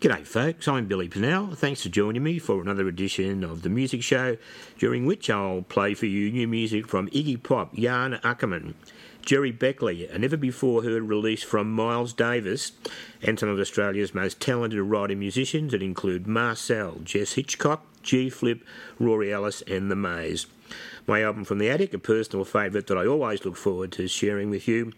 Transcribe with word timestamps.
G'day, 0.00 0.24
folks. 0.24 0.68
I'm 0.68 0.86
Billy 0.86 1.08
Pennell. 1.08 1.56
Thanks 1.56 1.82
for 1.82 1.88
joining 1.88 2.22
me 2.22 2.38
for 2.38 2.60
another 2.60 2.86
edition 2.86 3.42
of 3.42 3.62
the 3.62 3.68
Music 3.68 4.00
Show, 4.00 4.36
during 4.78 5.06
which 5.06 5.28
I'll 5.28 5.62
play 5.62 5.92
for 5.94 6.06
you 6.06 6.30
new 6.30 6.46
music 6.46 6.86
from 6.86 7.08
Iggy 7.08 7.42
Pop, 7.42 7.74
Jan 7.74 8.12
Akkerman, 8.22 8.74
Gerry 9.26 9.50
Beckley, 9.50 10.06
a 10.06 10.16
never 10.16 10.36
before 10.36 10.84
heard 10.84 11.02
release 11.02 11.42
from 11.42 11.72
Miles 11.72 12.12
Davis, 12.12 12.70
and 13.22 13.40
some 13.40 13.48
of 13.48 13.58
Australia's 13.58 14.14
most 14.14 14.38
talented 14.38 14.80
writing 14.80 15.18
musicians 15.18 15.72
that 15.72 15.82
include 15.82 16.28
Marcelle, 16.28 17.00
Jess 17.02 17.32
Hitchcock, 17.32 17.84
G 18.04 18.30
Flip, 18.30 18.64
Rory 19.00 19.32
Ellis, 19.32 19.62
and 19.62 19.90
The 19.90 19.96
Maes. 19.96 20.46
My 21.08 21.24
album 21.24 21.42
from 21.42 21.58
the 21.58 21.70
attic, 21.70 21.92
a 21.92 21.98
personal 21.98 22.44
favourite 22.44 22.86
that 22.86 22.98
I 22.98 23.04
always 23.04 23.44
look 23.44 23.56
forward 23.56 23.90
to 23.92 24.06
sharing 24.06 24.48
with 24.48 24.68
you 24.68 24.92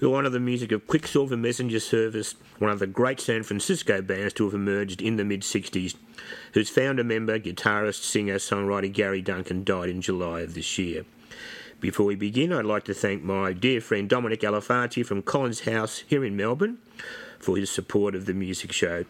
who 0.00 0.14
honour 0.14 0.28
the 0.28 0.40
music 0.40 0.72
of 0.72 0.86
Quicksilver 0.86 1.36
Messenger 1.36 1.80
Service, 1.80 2.34
one 2.58 2.70
of 2.70 2.78
the 2.78 2.86
great 2.86 3.20
San 3.20 3.42
Francisco 3.42 4.02
bands 4.02 4.34
to 4.34 4.44
have 4.44 4.54
emerged 4.54 5.00
in 5.00 5.16
the 5.16 5.24
mid 5.24 5.42
60s, 5.42 5.94
whose 6.52 6.70
founder 6.70 7.04
member, 7.04 7.38
guitarist, 7.38 8.02
singer, 8.02 8.36
songwriter 8.36 8.92
Gary 8.92 9.22
Duncan 9.22 9.64
died 9.64 9.88
in 9.88 10.00
July 10.00 10.40
of 10.40 10.54
this 10.54 10.78
year. 10.78 11.04
Before 11.80 12.06
we 12.06 12.14
begin, 12.14 12.52
I'd 12.52 12.64
like 12.64 12.84
to 12.84 12.94
thank 12.94 13.22
my 13.22 13.52
dear 13.52 13.80
friend 13.80 14.08
Dominic 14.08 14.40
Alifati 14.40 15.04
from 15.04 15.22
Collins 15.22 15.60
House 15.60 16.04
here 16.06 16.24
in 16.24 16.36
Melbourne 16.36 16.78
for 17.38 17.56
his 17.56 17.70
support 17.70 18.14
of 18.14 18.24
the 18.24 18.32
music 18.32 18.72
show. 18.72 19.04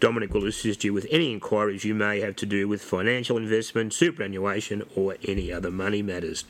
Dominic 0.00 0.34
will 0.34 0.46
assist 0.46 0.84
you 0.84 0.92
with 0.92 1.06
any 1.10 1.32
inquiries 1.32 1.84
you 1.84 1.94
may 1.94 2.20
have 2.20 2.36
to 2.36 2.46
do 2.46 2.68
with 2.68 2.82
financial 2.82 3.38
investment, 3.38 3.94
superannuation, 3.94 4.82
or 4.94 5.16
any 5.26 5.50
other 5.50 5.70
money 5.70 6.02
matters. 6.02 6.44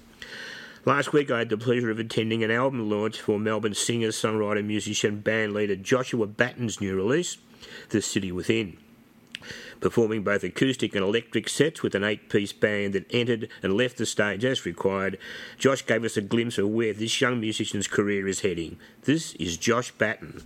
Last 0.87 1.12
week, 1.12 1.30
I 1.30 1.41
had 1.41 1.51
the 1.51 1.59
pleasure 1.59 1.91
of 1.91 1.98
attending 1.98 2.43
an 2.43 2.51
album 2.51 2.89
launch 2.89 3.20
for 3.20 3.39
Melbourne 3.39 3.75
singer, 3.75 4.09
songwriter, 4.09 4.65
musician, 4.65 5.20
band 5.20 5.53
leader 5.53 5.77
Joshua 5.77 6.27
Batten's 6.27 6.80
new 6.80 6.97
release, 6.97 7.37
The 7.91 8.01
City 8.01 8.33
Within. 8.33 8.79
Performing 9.80 10.23
both 10.23 10.43
acoustic 10.43 10.95
and 10.95 11.05
electric 11.05 11.51
sets 11.51 11.83
with 11.83 11.95
an 11.95 12.03
eight 12.03 12.31
piece 12.31 12.55
band 12.55 12.95
that 12.95 13.14
entered 13.14 13.50
and 13.62 13.77
left 13.77 13.98
the 13.98 14.06
stage 14.06 14.42
as 14.42 14.64
required, 14.64 15.19
Josh 15.59 15.84
gave 15.84 16.03
us 16.03 16.17
a 16.17 16.22
glimpse 16.22 16.56
of 16.56 16.70
where 16.70 16.94
this 16.94 17.20
young 17.20 17.41
musician's 17.41 17.87
career 17.87 18.27
is 18.27 18.41
heading. 18.41 18.78
This 19.03 19.34
is 19.34 19.59
Josh 19.59 19.91
Batten. 19.92 20.44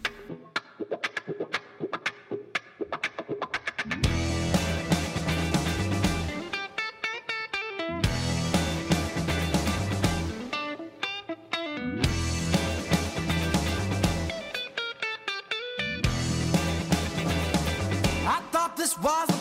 Can 19.04 19.12
walk 19.12 19.34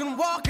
and 0.00 0.16
birds 0.16 0.49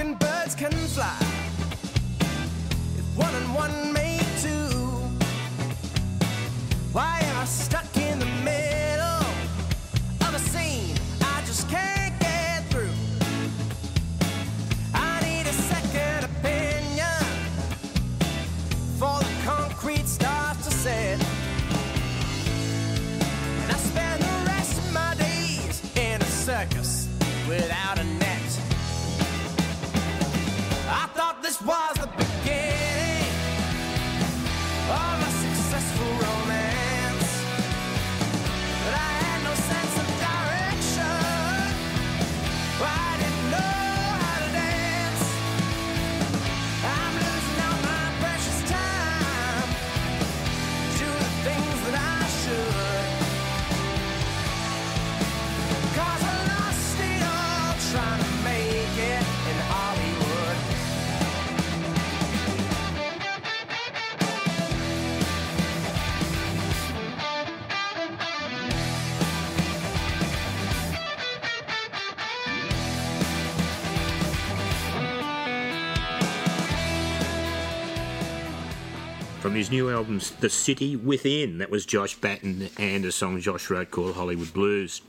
From 79.41 79.55
his 79.55 79.71
new 79.71 79.89
album, 79.89 80.21
The 80.39 80.51
City 80.51 80.95
Within, 80.95 81.57
that 81.57 81.71
was 81.71 81.83
Josh 81.83 82.15
Batten 82.15 82.69
and 82.77 83.03
a 83.03 83.11
song 83.11 83.41
Josh 83.41 83.71
wrote 83.71 83.89
called 83.89 84.13
Hollywood 84.13 84.53
Blues. 84.53 85.01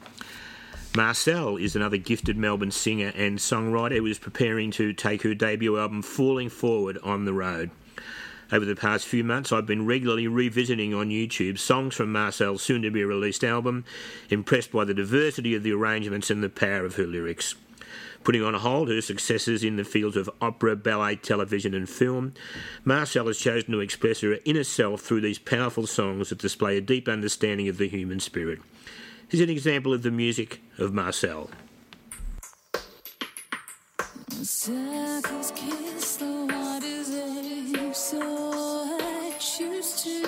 Marcelle 0.97 1.59
is 1.59 1.77
another 1.77 1.99
gifted 1.99 2.39
Melbourne 2.39 2.71
singer 2.71 3.13
and 3.15 3.39
songwriter 3.39 3.99
who 3.99 4.07
is 4.07 4.19
preparing 4.19 4.71
to 4.71 4.95
take 4.95 5.21
her 5.21 5.35
debut 5.35 5.79
album 5.79 6.01
Falling 6.01 6.49
Forward 6.49 6.97
on 7.03 7.27
the 7.27 7.35
road. 7.35 7.73
Over 8.51 8.65
the 8.65 8.75
past 8.75 9.07
few 9.07 9.23
months, 9.23 9.53
I've 9.53 9.67
been 9.67 9.85
regularly 9.85 10.27
revisiting 10.29 10.95
on 10.95 11.11
YouTube 11.11 11.59
songs 11.59 11.95
from 11.95 12.11
Marcelle's 12.11 12.63
soon 12.63 12.81
to 12.83 12.91
be 12.91 13.05
released 13.05 13.45
album, 13.45 13.85
impressed 14.31 14.73
by 14.73 14.87
the 14.87 14.95
diversity 14.95 15.55
of 15.55 15.63
the 15.63 15.73
arrangements 15.73 16.31
and 16.31 16.43
the 16.43 16.49
power 16.49 16.87
of 16.87 16.97
her 16.97 17.07
lyrics. 17.07 17.55
Putting 18.25 18.45
on 18.45 18.55
hold 18.55 18.89
her 18.89 19.01
successes 19.01 19.65
in 19.65 19.77
the 19.77 19.85
fields 19.85 20.17
of 20.17 20.31
opera, 20.41 20.77
ballet, 20.77 21.17
television, 21.17 21.75
and 21.75 21.89
film, 21.89 22.35
Marcelle 22.85 23.27
has 23.27 23.39
chosen 23.39 23.73
to 23.73 23.81
express 23.81 24.21
her 24.21 24.39
inner 24.45 24.65
self 24.65 25.01
through 25.01 25.23
these 25.23 25.39
powerful 25.39 25.87
songs 25.87 26.29
that 26.29 26.39
display 26.39 26.77
a 26.77 26.81
deep 26.81 27.09
understanding 27.09 27.69
of 27.69 27.79
the 27.79 27.89
human 27.89 28.21
spirit. 28.21 28.61
Here's 29.29 29.43
an 29.43 29.51
example 29.51 29.93
of 29.93 30.03
the 30.03 30.11
music 30.11 30.61
of 30.79 30.93
Marcelle. 30.93 31.51
Circles 34.31 35.53
kiss 35.57 36.17
the 36.17 36.49
water's 36.51 37.97
so 37.97 38.99
I 39.01 39.37
choose 39.39 40.03
to 40.03 40.22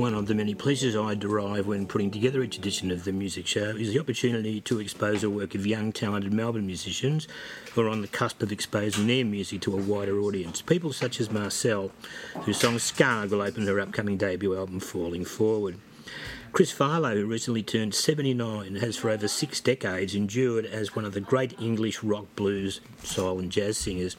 One 0.00 0.14
of 0.14 0.28
the 0.28 0.34
many 0.34 0.54
pleasures 0.54 0.96
I 0.96 1.14
derive 1.14 1.66
when 1.66 1.86
putting 1.86 2.10
together 2.10 2.42
each 2.42 2.56
edition 2.56 2.90
of 2.90 3.04
the 3.04 3.12
music 3.12 3.46
show 3.46 3.76
is 3.76 3.92
the 3.92 4.00
opportunity 4.00 4.58
to 4.62 4.80
expose 4.80 5.20
the 5.20 5.28
work 5.28 5.54
of 5.54 5.66
young, 5.66 5.92
talented 5.92 6.32
Melbourne 6.32 6.64
musicians 6.64 7.28
who 7.74 7.82
are 7.82 7.88
on 7.90 8.00
the 8.00 8.08
cusp 8.08 8.42
of 8.42 8.50
exposing 8.50 9.06
their 9.06 9.26
music 9.26 9.60
to 9.60 9.74
a 9.74 9.82
wider 9.82 10.18
audience. 10.18 10.62
People 10.62 10.94
such 10.94 11.20
as 11.20 11.30
Marcelle, 11.30 11.92
whose 12.44 12.58
song 12.58 12.78
Scarred 12.78 13.30
will 13.30 13.42
open 13.42 13.66
her 13.66 13.78
upcoming 13.78 14.16
debut 14.16 14.56
album 14.56 14.80
Falling 14.80 15.26
Forward. 15.26 15.76
Chris 16.52 16.72
Farlowe, 16.72 17.16
who 17.16 17.26
recently 17.26 17.62
turned 17.62 17.94
79, 17.94 18.76
has 18.76 18.96
for 18.96 19.10
over 19.10 19.28
six 19.28 19.60
decades 19.60 20.14
endured 20.14 20.64
as 20.64 20.96
one 20.96 21.04
of 21.04 21.12
the 21.12 21.20
great 21.20 21.60
English 21.60 22.02
rock, 22.02 22.24
blues, 22.36 22.80
soul, 23.04 23.38
and 23.38 23.52
jazz 23.52 23.76
singers. 23.76 24.16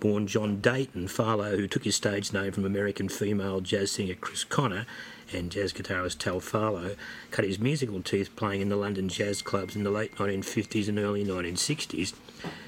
Born 0.00 0.26
John 0.26 0.62
Deighton, 0.62 1.08
Farlowe, 1.08 1.56
who 1.56 1.68
took 1.68 1.84
his 1.84 1.94
stage 1.94 2.32
name 2.32 2.52
from 2.52 2.64
American 2.64 3.10
female 3.10 3.60
jazz 3.60 3.90
singer 3.90 4.14
Chris 4.14 4.44
Connor 4.44 4.86
and 5.32 5.50
jazz 5.50 5.74
guitarist 5.74 6.18
Tal 6.18 6.40
Farlow, 6.40 6.96
cut 7.30 7.44
his 7.44 7.58
musical 7.58 8.00
teeth 8.00 8.34
playing 8.34 8.62
in 8.62 8.70
the 8.70 8.76
London 8.76 9.10
jazz 9.10 9.42
clubs 9.42 9.76
in 9.76 9.84
the 9.84 9.90
late 9.90 10.16
1950s 10.16 10.88
and 10.88 10.98
early 10.98 11.22
1960s 11.24 12.14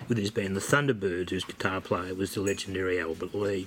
with 0.09 0.19
his 0.19 0.31
band 0.31 0.55
the 0.55 0.61
Thunderbirds, 0.61 1.31
whose 1.31 1.45
guitar 1.45 1.81
player 1.81 2.15
was 2.15 2.35
the 2.35 2.43
legendary 2.43 3.01
Albert 3.01 3.35
Lee. 3.35 3.67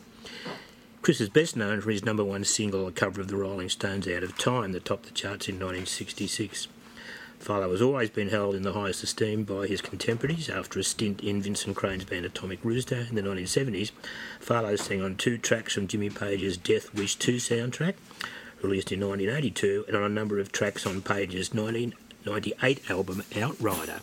Chris 1.02 1.20
is 1.20 1.30
best 1.30 1.56
known 1.56 1.82
for 1.82 1.92
his 1.92 2.06
number 2.06 2.24
one 2.24 2.44
single, 2.44 2.88
a 2.88 2.92
cover 2.92 3.20
of 3.20 3.28
the 3.28 3.36
Rolling 3.36 3.70
Stones' 3.70 4.08
Out 4.08 4.24
of 4.24 4.38
Time, 4.38 4.72
that 4.74 4.86
topped 4.86 5.06
the 5.06 5.12
charts 5.12 5.50
in 5.50 5.56
1966. 5.56 6.68
Farlowe 7.40 7.72
has 7.72 7.82
always 7.82 8.10
been 8.10 8.30
held 8.30 8.56
in 8.56 8.64
the 8.64 8.74
highest 8.74 9.04
esteem 9.04 9.44
by 9.44 9.68
his 9.68 9.82
contemporaries. 9.82 10.50
After 10.50 10.80
a 10.80 10.84
stint 10.84 11.22
in 11.22 11.42
Vincent 11.42 11.76
Crane's 11.76 12.06
band 12.06 12.26
Atomic 12.26 12.60
Rooster 12.64 13.06
in 13.10 13.16
the 13.16 13.22
1970s, 13.22 13.92
Farlowe 14.40 14.76
sang 14.76 15.02
on 15.02 15.16
two 15.16 15.38
tracks 15.38 15.74
from 15.74 15.88
Jimmy 15.88 16.10
Page's 16.10 16.58
Death 16.58 16.94
Wish 16.94 17.16
2 17.16 17.36
soundtrack, 17.36 17.96
released 18.62 18.92
in 18.92 19.00
1982, 19.00 19.86
and 19.88 19.96
on 19.96 20.04
a 20.04 20.10
number 20.10 20.40
of 20.40 20.52
tracks 20.52 20.86
on 20.86 21.02
Page's 21.02 21.54
1998 21.54 22.90
album 22.90 23.24
Outrider. 23.38 24.00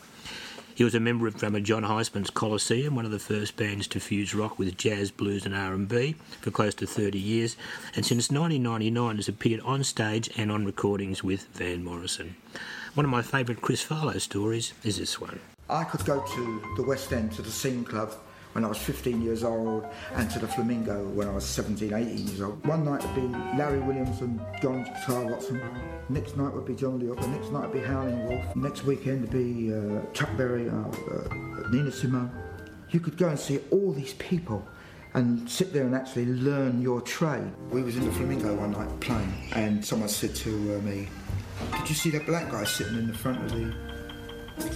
He 0.75 0.84
was 0.84 0.94
a 0.94 1.00
member 1.00 1.26
of 1.26 1.37
drummer 1.37 1.61
Jon 1.61 1.82
Hiseman's 1.82 2.31
Colosseum, 2.31 2.94
one 2.94 3.05
of 3.05 3.11
the 3.11 3.19
first 3.19 3.56
bands 3.56 3.87
to 3.88 4.00
fuse 4.00 4.34
rock 4.34 4.58
with 4.58 4.79
jazz, 4.79 5.11
blues, 5.11 5.44
and 5.44 5.55
R&B 5.55 6.17
for 6.40 6.50
close 6.50 6.75
to 6.76 6.87
30 6.87 7.19
years, 7.19 7.56
and 7.94 8.06
since 8.06 8.31
1999 8.31 9.17
has 9.17 9.29
appeared 9.29 9.61
on 9.61 9.84
stage 9.84 10.31
and 10.36 10.51
on 10.51 10.65
recordings 10.65 11.22
with 11.22 11.46
Van 11.53 11.84
Morrison. 11.84 12.36
One 12.94 13.06
of 13.06 13.11
my 13.11 13.22
favourite 13.22 13.63
Chris 13.63 13.82
Farlowe 13.82 14.20
stories 14.20 14.75
is 14.84 14.99
this 14.99 15.19
one. 15.19 15.41
I 15.70 15.82
could 15.84 16.05
go 16.05 16.20
to 16.20 16.63
the 16.77 16.82
West 16.82 17.11
End 17.11 17.32
to 17.32 17.41
the 17.41 17.51
Scene 17.51 17.84
Club 17.84 18.13
when 18.53 18.67
I 18.67 18.69
was 18.69 18.77
15 18.77 19.22
years 19.22 19.44
old 19.44 19.87
and 20.15 20.31
to 20.31 20.39
the 20.39 20.46
Flamingo 20.46 21.03
when 21.08 21.27
I 21.27 21.32
was 21.32 21.46
17, 21.46 21.91
18 21.91 22.29
years 22.29 22.43
old. 22.43 22.67
One 22.67 22.84
night 22.84 23.03
would 23.03 23.15
be 23.15 23.39
Larry 23.56 23.79
Williams 23.79 24.20
and 24.20 24.39
John 24.61 24.84
Guitar 24.84 25.25
Watson. 25.25 25.63
Next 26.11 26.37
night 26.37 26.53
would 26.53 26.67
be 26.67 26.75
John 26.75 26.99
Lee 26.99 27.06
Hooker. 27.06 27.27
Next 27.29 27.51
night 27.51 27.63
would 27.63 27.72
be 27.72 27.81
Howling 27.81 28.29
Wolf. 28.29 28.56
Next 28.56 28.84
weekend 28.84 29.22
would 29.22 29.31
be 29.31 29.72
uh, 29.72 30.03
Chuck 30.13 30.29
Berry, 30.37 30.69
uh, 30.69 30.75
uh, 30.75 31.69
Nina 31.70 31.91
Simone. 31.91 32.31
You 32.91 33.01
could 33.01 33.17
go 33.17 33.31
and 33.31 33.39
see 33.39 33.61
all 33.70 33.93
these 33.93 34.13
people 34.15 34.69
and 35.15 35.49
sit 35.51 35.72
there 35.72 35.84
and 35.84 35.94
actually 35.94 36.27
learn 36.27 36.82
your 36.82 37.01
trade. 37.01 37.51
We 37.70 37.82
was 37.82 37.96
in 37.96 38.05
the 38.05 38.13
Flamingo 38.13 38.55
one 38.55 38.72
night 38.72 39.01
playing 39.01 39.32
and 39.55 39.82
someone 39.82 40.11
said 40.11 40.34
to 40.37 40.77
uh, 40.77 40.82
me, 40.82 41.08
did 41.79 41.89
you 41.89 41.94
see 41.94 42.11
that 42.11 42.27
black 42.27 42.51
guy 42.51 42.65
sitting 42.65 42.99
in 42.99 43.06
the 43.06 43.15
front 43.15 43.43
of 43.43 43.53
the 43.53 43.75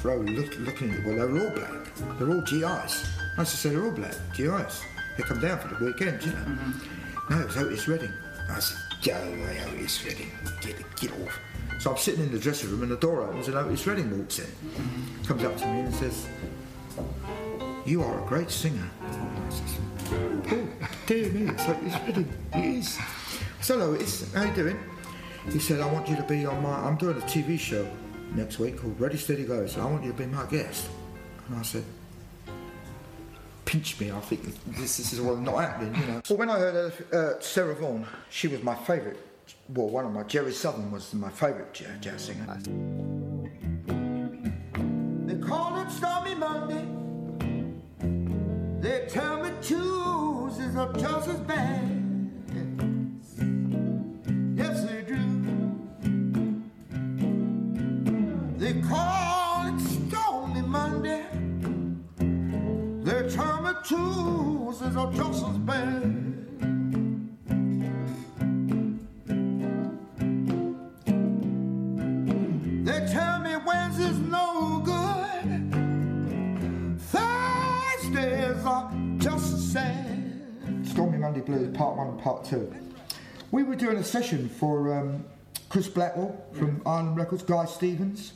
row 0.03 0.19
look, 0.19 0.59
looking 0.61 0.91
at 0.91 1.01
it? 1.01 1.07
Well, 1.07 1.17
they're 1.17 1.47
all 1.47 1.55
black. 1.55 2.19
They're 2.19 2.29
all 2.29 2.41
GIs. 2.43 3.07
I 3.37 3.41
used 3.41 3.51
to 3.53 3.57
say 3.57 3.69
they're 3.71 3.85
all 3.85 3.91
black, 3.91 4.15
GIs. 4.35 4.83
They 5.17 5.23
come 5.23 5.41
down 5.41 5.59
for 5.59 5.69
the 5.69 5.85
weekend, 5.85 6.23
you 6.23 6.33
know. 6.33 6.39
Mm-hmm. 6.39 7.33
No, 7.35 7.41
it 7.41 7.47
was 7.47 7.57
Otis 7.57 7.89
Redding. 7.89 8.13
I 8.51 8.59
said, 8.61 8.79
go 9.03 9.13
away, 9.15 9.61
Otis 9.67 10.05
Redding. 10.05 10.31
Get, 10.61 10.77
get 10.97 11.13
off. 11.23 11.39
So 11.81 11.91
I'm 11.91 11.97
sitting 11.97 12.25
in 12.25 12.33
the 12.33 12.39
dressing 12.39 12.71
room 12.71 12.83
and 12.83 12.91
the 12.91 12.97
door 12.97 13.23
opens 13.23 13.49
and 13.49 13.57
Otis 13.57 13.87
Redding 13.87 14.17
walks 14.17 14.39
in. 14.39 14.45
Mm-hmm. 14.45 15.25
Comes 15.25 15.45
up 15.45 15.57
to 15.59 15.67
me 15.67 15.81
and 15.81 15.95
says, 15.95 16.27
you 17.85 18.03
are 18.03 18.23
a 18.23 18.27
great 18.27 18.51
singer. 18.51 18.91
I 19.03 19.51
says, 19.51 19.79
oh, 20.11 20.69
dear 21.07 21.31
me, 21.33 21.51
it's 21.51 21.69
Otis 21.69 21.95
Redding. 22.07 22.33
He 22.55 22.79
is. 22.79 22.99
So, 23.61 23.79
hello, 23.79 23.95
Otis, 23.95 24.33
how 24.33 24.45
you 24.45 24.55
doing? 24.55 24.79
He 25.51 25.61
said, 25.61 25.81
I 25.81 25.91
want 25.91 26.09
you 26.09 26.17
to 26.17 26.23
be 26.25 26.45
on 26.45 26.63
my, 26.63 26.71
I'm 26.71 26.97
doing 26.97 27.17
a 27.17 27.21
TV 27.21 27.59
show 27.59 27.87
next 28.35 28.59
week 28.59 28.79
called 28.79 29.01
Ready 29.01 29.17
Steady 29.17 29.45
Go, 29.45 29.67
so 29.67 29.81
I 29.81 29.85
want 29.85 30.05
you 30.05 30.13
to 30.13 30.19
be 30.19 30.27
my 30.27 30.45
guest. 30.47 30.89
And 31.49 31.57
I 31.57 31.63
said, 31.63 31.85
pinch 33.65 33.99
me, 34.01 34.11
I 34.11 34.21
think 34.21 34.43
this, 34.77 34.97
this 34.97 35.13
is 35.13 35.21
all 35.21 35.37
not 35.37 35.59
happening, 35.59 35.95
you 35.95 36.07
know. 36.07 36.21
Well, 36.29 36.39
when 36.39 36.51
I 36.51 36.59
heard 36.59 36.93
uh, 37.13 37.41
Sarah 37.41 37.75
Vaughan, 37.75 38.05
she 38.29 38.49
was 38.49 38.63
my 38.63 38.75
favourite, 38.75 39.19
well, 39.69 39.89
one 39.89 40.05
of 40.05 40.13
my, 40.13 40.25
Jeri 40.25 40.53
Southern 40.53 40.91
was 40.91 41.15
my 41.15 41.31
favourite 41.31 41.73
jazz 41.73 42.23
singer. 42.25 42.59
They 45.27 45.39
call 45.47 45.81
it 45.81 45.91
Stormy 45.91 46.35
Monday. 46.35 46.87
They 48.81 49.07
tell 49.09 49.43
me 49.43 49.51
Tuesdays 49.63 50.77
are 50.77 50.93
just 50.93 51.29
as 51.29 51.41
bad. 51.41 52.06
Call 58.89 59.75
it 59.75 59.81
Stormy 59.81 60.63
Monday. 60.63 61.25
They 63.05 63.29
tell 63.29 63.63
me 63.63 63.71
Tuesdays 63.85 64.97
are 64.97 65.13
just 65.13 65.45
as 65.45 65.59
bad. 65.59 66.23
They 72.85 73.07
tell 73.13 73.41
me 73.41 73.57
Wednesday's 73.67 74.19
no 74.19 74.81
good. 74.85 75.71
Thursdays 77.01 78.65
are 78.65 78.93
just 79.19 79.55
as 79.55 79.73
sad. 79.73 80.43
Stormy 80.85 81.19
Monday 81.19 81.41
Blues, 81.41 81.77
part 81.77 81.97
one 81.97 82.19
part 82.19 82.45
two. 82.45 82.73
We 83.51 83.63
were 83.63 83.77
doing 83.77 83.97
a 83.99 84.05
session 84.05 84.49
for 84.49 84.93
um, 84.99 85.25
Chris 85.69 85.89
Blackwell 85.89 86.37
from 86.53 86.83
Island 86.85 87.17
Records, 87.17 87.43
Guy 87.43 87.65
Stevens. 87.67 88.33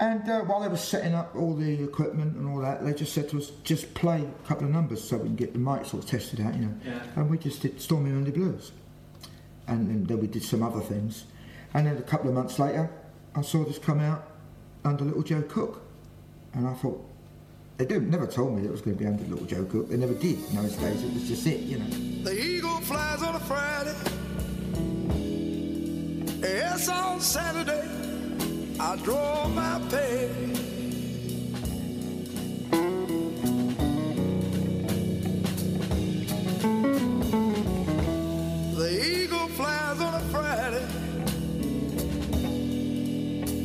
And 0.00 0.28
uh, 0.28 0.40
while 0.40 0.60
they 0.60 0.68
were 0.68 0.76
setting 0.76 1.14
up 1.14 1.34
all 1.36 1.54
the 1.54 1.82
equipment 1.84 2.36
and 2.36 2.48
all 2.48 2.58
that, 2.60 2.84
they 2.84 2.92
just 2.92 3.12
said 3.12 3.28
to 3.30 3.38
us, 3.38 3.52
just 3.62 3.94
play 3.94 4.22
a 4.22 4.48
couple 4.48 4.66
of 4.66 4.72
numbers 4.72 5.02
so 5.02 5.16
we 5.16 5.26
can 5.26 5.36
get 5.36 5.52
the 5.52 5.58
mic 5.58 5.86
sort 5.86 6.02
of 6.02 6.10
tested 6.10 6.40
out, 6.40 6.54
you 6.54 6.62
know. 6.62 6.74
Yeah. 6.84 7.00
And 7.16 7.30
we 7.30 7.38
just 7.38 7.62
did 7.62 7.80
Stormy 7.80 8.10
Monday 8.10 8.32
Blues. 8.32 8.72
And 9.68 9.88
then, 9.88 10.04
then 10.04 10.20
we 10.20 10.26
did 10.26 10.42
some 10.42 10.62
other 10.62 10.80
things. 10.80 11.24
And 11.72 11.86
then 11.86 11.96
a 11.96 12.02
couple 12.02 12.28
of 12.28 12.34
months 12.34 12.58
later, 12.58 12.90
I 13.34 13.42
saw 13.42 13.64
this 13.64 13.78
come 13.78 14.00
out 14.00 14.26
under 14.84 15.04
Little 15.04 15.22
Joe 15.22 15.42
Cook. 15.42 15.82
And 16.52 16.66
I 16.66 16.74
thought, 16.74 17.04
they 17.76 17.84
didn't, 17.84 18.10
never 18.10 18.26
told 18.26 18.56
me 18.56 18.64
it 18.64 18.70
was 18.70 18.80
going 18.80 18.96
to 18.96 19.02
be 19.02 19.08
under 19.08 19.24
Little 19.24 19.46
Joe 19.46 19.64
Cook. 19.64 19.88
They 19.88 19.96
never 19.96 20.14
did 20.14 20.38
in 20.50 20.56
those 20.56 20.76
days. 20.76 21.02
It 21.02 21.12
was 21.12 21.28
just 21.28 21.46
it, 21.46 21.60
you 21.60 21.78
know. 21.78 21.86
The 22.24 22.40
eagle 22.40 22.80
flies 22.80 23.22
on 23.22 23.34
a 23.34 23.40
Friday. 23.40 23.94
Yes, 26.40 26.88
on 26.88 27.20
Saturday, 27.20 27.88
I 28.80 28.96
draw 28.96 29.48
my 29.48 29.80
pay. 29.88 30.28
The 38.74 38.88
eagle 39.04 39.48
flies 39.48 40.00
on 40.00 40.14
a 40.14 40.20
Friday. 40.30 40.86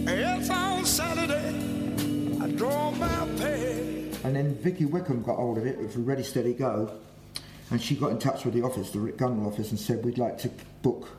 Yes, 0.06 0.50
on 0.50 0.86
Saturday, 0.86 1.56
I 2.42 2.48
draw 2.52 2.92
my 2.92 3.28
pay. 3.38 4.12
And 4.24 4.36
then 4.36 4.56
Vicky 4.56 4.86
Wickham 4.86 5.24
got 5.24 5.38
hold 5.38 5.58
of 5.58 5.66
it 5.66 5.92
for 5.92 6.00
Ready 6.00 6.24
Steady 6.24 6.54
Go, 6.54 6.92
and 7.72 7.82
she 7.82 7.96
got 7.96 8.12
in 8.12 8.20
touch 8.20 8.46
with 8.46 8.54
the 8.54 8.62
office, 8.62 8.92
the 8.92 9.00
Rik 9.00 9.18
Gunnell 9.18 9.48
office, 9.48 9.72
and 9.72 9.80
said 9.80 10.06
we'd 10.06 10.18
like 10.18 10.38
to 10.40 10.52
book 10.82 11.10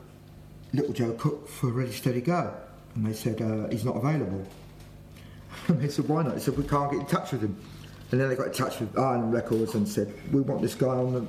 Little 0.73 0.93
Joe 0.93 1.13
Cook 1.13 1.49
for 1.49 1.67
Ready 1.67 1.91
Steady 1.91 2.21
Go, 2.21 2.53
and 2.95 3.05
they 3.05 3.13
said 3.13 3.41
uh, 3.41 3.67
he's 3.69 3.85
not 3.85 3.97
available. 3.97 4.45
And 5.67 5.79
they 5.81 5.89
said 5.89 6.07
why 6.07 6.23
not? 6.23 6.35
They 6.35 6.39
said 6.41 6.57
we 6.57 6.63
can't 6.63 6.89
get 6.91 7.01
in 7.01 7.05
touch 7.05 7.33
with 7.33 7.41
him. 7.41 7.55
And 8.11 8.19
then 8.19 8.29
they 8.29 8.35
got 8.35 8.47
in 8.47 8.53
touch 8.53 8.79
with 8.79 8.97
Island 8.97 9.33
Records 9.33 9.75
and 9.75 9.87
said 9.87 10.11
we 10.31 10.41
want 10.41 10.61
this 10.61 10.75
guy 10.75 10.87
on 10.87 11.13
the. 11.13 11.27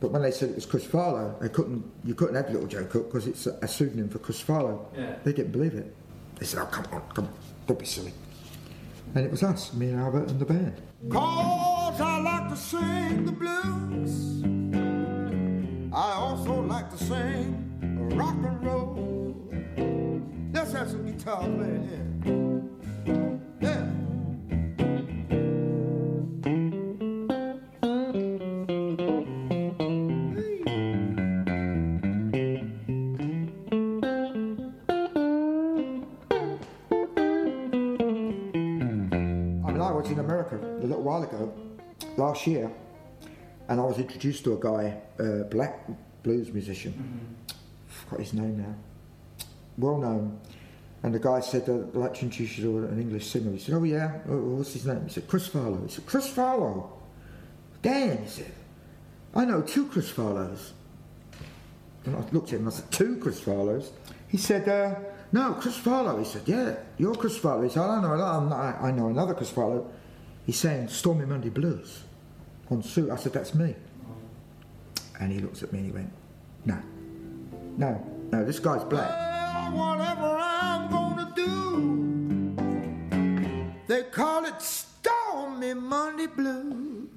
But 0.00 0.10
when 0.10 0.22
they 0.22 0.30
said 0.32 0.50
it 0.50 0.56
was 0.56 0.66
Chris 0.66 0.84
Farlowe, 0.84 1.38
they 1.40 1.48
couldn't. 1.48 1.84
You 2.04 2.14
couldn't 2.14 2.34
have 2.34 2.50
Little 2.50 2.66
Joe 2.66 2.84
Cook 2.84 3.08
because 3.08 3.26
it's 3.26 3.46
a, 3.46 3.56
a 3.62 3.68
pseudonym 3.68 4.08
for 4.08 4.18
Chris 4.18 4.42
Farlowe. 4.42 4.84
Yeah. 4.96 5.14
They 5.24 5.32
didn't 5.32 5.52
believe 5.52 5.74
it. 5.74 5.94
They 6.38 6.44
said, 6.46 6.60
"Oh 6.60 6.66
come 6.66 6.86
on, 6.92 7.02
come 7.14 7.24
on, 7.26 7.34
don't 7.66 7.78
be 7.78 7.86
silly." 7.86 8.12
And 9.14 9.24
it 9.24 9.30
was 9.30 9.42
us, 9.42 9.72
me 9.74 9.90
and 9.90 10.00
Albert 10.00 10.30
and 10.30 10.40
the 10.40 10.44
band. 10.44 10.80
Cause 11.10 12.00
I 12.00 12.20
like 12.20 12.48
to 12.50 12.56
sing 12.56 13.24
the 13.26 13.32
blues. 13.32 14.42
I 15.94 16.12
also 16.14 16.62
like 16.62 16.90
to 16.90 16.96
sing 17.04 18.08
rock 18.16 18.34
and 18.34 18.64
roll. 18.64 19.21
Let's 20.52 20.72
have 20.72 20.90
some 20.90 21.04
guitar 21.06 21.38
playing 21.38 21.88
here. 21.88 22.06
Yeah. 23.60 23.88
I 39.82 39.90
was 39.94 40.08
in 40.10 40.20
America 40.20 40.56
a 40.56 40.86
little 40.86 41.02
while 41.02 41.22
ago, 41.22 41.52
last 42.16 42.46
year, 42.46 42.70
and 43.68 43.80
I 43.80 43.84
was 43.84 43.98
introduced 43.98 44.44
to 44.44 44.54
a 44.54 44.60
guy, 44.60 44.96
a 45.18 45.40
uh, 45.40 45.44
black 45.44 45.86
blues 46.22 46.52
musician. 46.52 46.92
Mm-hmm. 46.92 47.56
forgot 47.88 48.20
his 48.20 48.32
name 48.32 48.58
now. 48.58 48.91
Well 49.78 49.98
known. 49.98 50.40
And 51.02 51.12
the 51.12 51.18
guy 51.18 51.40
said, 51.40 51.68
I'd 51.68 51.96
like 51.96 52.14
to 52.14 52.22
introduce 52.22 52.58
you 52.58 52.64
to 52.64 52.86
an 52.86 53.00
English 53.00 53.28
singer. 53.28 53.50
He 53.50 53.58
said, 53.58 53.74
Oh, 53.74 53.82
yeah, 53.82 54.20
"Oh, 54.28 54.38
what's 54.56 54.72
his 54.72 54.86
name? 54.86 55.02
He 55.04 55.10
said, 55.10 55.26
Chris 55.26 55.48
Farlowe. 55.48 55.82
He 55.84 55.92
said, 55.92 56.06
Chris 56.06 56.28
Farlowe? 56.28 56.90
Dan, 57.82 58.18
he 58.22 58.28
said, 58.28 58.52
I 59.34 59.44
know 59.44 59.62
two 59.62 59.86
Chris 59.86 60.10
Farlowes. 60.10 60.70
And 62.04 62.16
I 62.16 62.20
looked 62.30 62.52
at 62.52 62.60
him 62.60 62.68
I 62.68 62.70
said, 62.70 62.90
Two 62.90 63.16
Chris 63.16 63.40
Farlowes? 63.40 63.90
He 64.28 64.36
said, 64.36 64.68
uh, 64.68 64.94
No, 65.32 65.54
Chris 65.54 65.78
Farlowe. 65.78 66.18
He 66.18 66.24
said, 66.24 66.42
Yeah, 66.46 66.76
you're 66.98 67.14
Chris 67.14 67.38
Farlowe. 67.38 67.64
He 67.64 67.70
said, 67.70 67.82
I 67.82 68.00
don't 68.00 68.48
know, 68.48 68.56
I 68.56 68.90
know 68.90 69.08
another 69.08 69.34
Chris 69.34 69.50
Farlowe. 69.50 69.88
He's 70.46 70.58
saying 70.58 70.88
Stormy 70.88 71.26
Monday 71.26 71.48
Blues 71.48 72.02
on 72.70 72.82
suit. 72.82 73.10
I 73.10 73.16
said, 73.16 73.32
That's 73.32 73.54
me. 73.54 73.74
And 75.20 75.32
he 75.32 75.38
looked 75.38 75.62
at 75.62 75.72
me 75.72 75.78
and 75.80 75.86
he 75.86 75.92
went, 75.92 76.12
No, 76.64 76.78
no, 77.76 78.06
no, 78.32 78.44
this 78.44 78.58
guy's 78.58 78.84
black. 78.84 79.31
Whatever 79.72 80.38
I'm 80.38 80.90
gonna 80.90 81.32
do, 81.34 82.54
they 83.88 84.02
call 84.04 84.44
it 84.44 84.60
Stormy 84.60 85.74
Monday 85.74 86.26
Blues. 86.26 87.08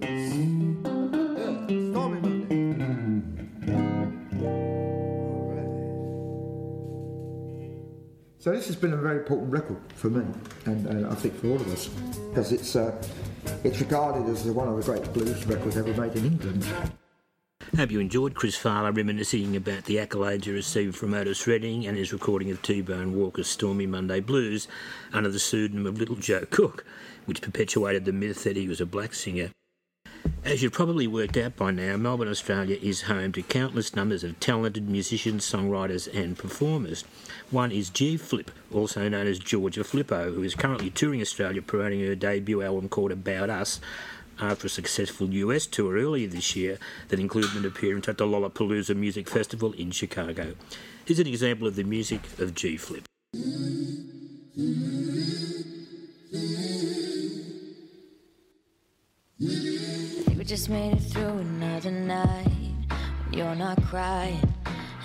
So 8.40 8.52
this 8.52 8.68
has 8.68 8.76
been 8.76 8.94
a 8.94 8.98
very 8.98 9.18
important 9.18 9.52
record 9.52 9.82
for 9.96 10.12
me, 10.12 10.24
and, 10.66 10.86
and 10.86 11.08
I 11.08 11.16
think 11.16 11.36
for 11.42 11.48
all 11.48 11.56
of 11.56 11.68
us, 11.74 11.88
because 12.30 12.52
it's 12.52 12.76
uh, 12.76 12.92
it's 13.64 13.80
regarded 13.80 14.30
as 14.30 14.44
one 14.46 14.68
of 14.68 14.78
the 14.78 14.84
great 14.84 15.12
blues 15.14 15.48
records 15.48 15.78
ever 15.78 16.00
made 16.00 16.16
in 16.16 16.26
England. 16.26 16.64
Hope 17.75 17.91
you 17.91 18.00
enjoyed 18.00 18.36
Chris 18.36 18.55
Farlowe 18.55 18.96
reminiscing 18.96 19.53
about 19.58 19.84
the 19.84 19.98
accolades 19.98 20.46
he 20.46 20.51
received 20.51 20.96
from 20.96 21.13
Otis 21.13 21.46
Redding 21.46 21.86
and 21.86 21.98
his 21.98 22.13
recording 22.13 22.50
of 22.50 22.62
T-Bone 22.62 23.13
Walker's 23.13 23.50
Stormy 23.50 23.86
Monday 23.86 24.22
Blues 24.22 24.70
under 25.12 25.29
the 25.29 25.39
pseudonym 25.39 25.86
of 25.86 25.98
Little 25.98 26.15
Joe 26.15 26.46
Cook, 26.50 26.86
which 27.25 27.41
perpetuated 27.41 28.05
the 28.05 28.13
myth 28.13 28.46
that 28.46 28.55
he 28.55 28.70
was 28.70 28.79
a 28.79 28.86
black 28.86 29.13
singer. 29.13 29.50
As 30.46 30.63
you've 30.63 30.72
probably 30.72 31.05
worked 31.05 31.36
out 31.38 31.58
by 31.58 31.72
now, 31.72 31.98
Melbourne, 31.98 32.29
Australia 32.29 32.77
is 32.82 33.03
home 33.03 33.32
to 33.34 33.41
countless 33.41 33.96
numbers 33.96 34.24
of 34.24 34.39
talented 34.39 34.88
musicians, 34.88 35.44
songwriters, 35.44 36.08
and 36.15 36.38
performers. 36.38 37.03
One 37.51 37.72
is 37.72 37.89
G 37.89 38.15
Flip, 38.15 38.51
also 38.72 39.10
known 39.10 39.27
as 39.27 39.39
Georgia 39.39 39.84
Flipo, 39.84 40.34
who 40.34 40.44
is 40.44 40.55
currently 40.55 40.91
touring 40.91 41.20
Australia 41.20 41.62
promoting 41.62 42.05
her 42.05 42.15
debut 42.15 42.62
album 42.62 42.89
called 42.89 43.12
About 43.12 43.50
Us 43.50 43.82
after 44.39 44.68
a 44.68 44.70
successful 44.70 45.30
US 45.34 45.65
tour 45.65 45.96
earlier 45.96 46.27
this 46.27 46.56
year 46.56 46.77
that 47.10 47.20
included 47.20 47.56
an 47.56 47.65
appearance 47.65 48.08
at 48.08 48.18
the 48.18 48.25
Lollapalooza 48.25 48.96
Music 48.96 49.30
Festival 49.30 49.74
in 49.74 49.92
Chicago. 49.92 50.56
Here's 51.06 51.20
an 51.20 51.27
example 51.27 51.68
of 51.68 51.75
the 51.75 51.84
music 51.84 52.22
of 52.39 52.54
G 52.54 52.77
Flip. 52.77 53.06
we 60.38 60.44
just 60.44 60.70
made 60.70 60.94
it 60.94 61.01
through 61.01 61.38
another 61.39 61.92
night 61.92 62.51
you're 63.32 63.56
not 63.56 63.82
crying 63.84 64.39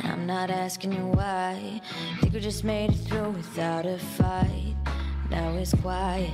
and 0.02 0.12
I'm 0.12 0.26
not 0.26 0.50
asking 0.50 0.92
you 0.92 1.06
why. 1.06 1.80
think 2.20 2.32
we 2.32 2.40
just 2.40 2.64
made 2.64 2.90
it 2.90 2.96
through 3.08 3.30
without 3.30 3.86
a 3.86 3.98
fight. 3.98 4.76
Now 5.30 5.56
it's 5.56 5.74
quiet 5.74 6.30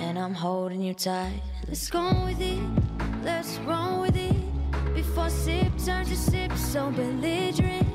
and 0.00 0.18
I'm 0.18 0.34
holding 0.34 0.82
you 0.82 0.94
tight. 0.94 1.42
Let's 1.66 1.90
go 1.90 2.24
with 2.24 2.40
it, 2.40 2.62
let's 3.22 3.58
roll 3.58 4.00
with 4.02 4.16
it. 4.16 4.36
Before 4.94 5.30
sip 5.30 5.72
turns 5.84 6.08
to 6.08 6.16
sip, 6.16 6.52
so 6.56 6.90
belligerent. 6.90 7.86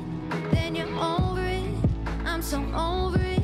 Then 0.52 0.74
you're 0.74 0.88
over 0.96 1.44
it, 1.44 1.74
I'm 2.24 2.42
so 2.42 2.58
over 2.74 3.20
it. 3.20 3.42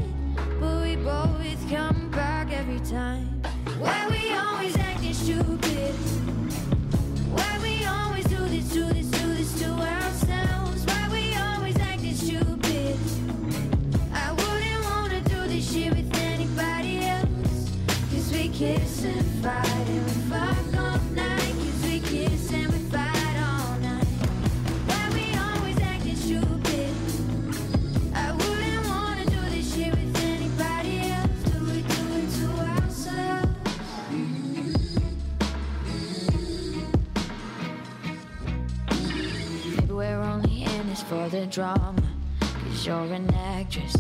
But 0.61 0.83
we 0.83 0.97
both 0.97 1.71
come 1.71 2.11
back 2.11 2.53
every 2.53 2.81
time. 2.81 3.43
Why 3.79 4.09
we 4.09 4.33
always 4.33 4.77
acting 4.77 5.15
stupid? 5.15 6.30
Kiss 18.61 19.05
and 19.05 19.25
fight 19.43 19.89
and 19.89 20.05
we 20.05 20.13
all 20.77 20.99
we 21.83 21.99
kiss 22.01 22.53
and 22.53 22.71
we 22.71 22.79
fight 22.91 23.37
all 23.41 23.79
night. 23.79 24.05
Why 24.85 25.09
we 25.15 25.25
always 25.35 25.81
acting 25.81 26.17
stupid? 26.17 26.95
I 28.15 28.33
wouldn't 28.33 28.87
wanna 28.87 29.25
do 29.25 29.41
this 29.49 29.75
shit 29.75 29.91
with 29.95 30.15
anybody 30.25 31.11
else. 31.11 31.41
Do 31.45 31.59
do 31.81 32.05
it 32.21 32.29
to 32.37 32.49
ourselves? 32.69 33.49
Maybe 39.75 39.91
we're 39.91 40.21
only 40.21 40.65
in 40.65 40.87
this 40.91 41.03
for 41.03 41.31
the 41.31 41.47
drama. 41.47 42.03
Cause 42.41 42.87
you're 42.87 43.15
an 43.15 43.33
actress 43.33 43.97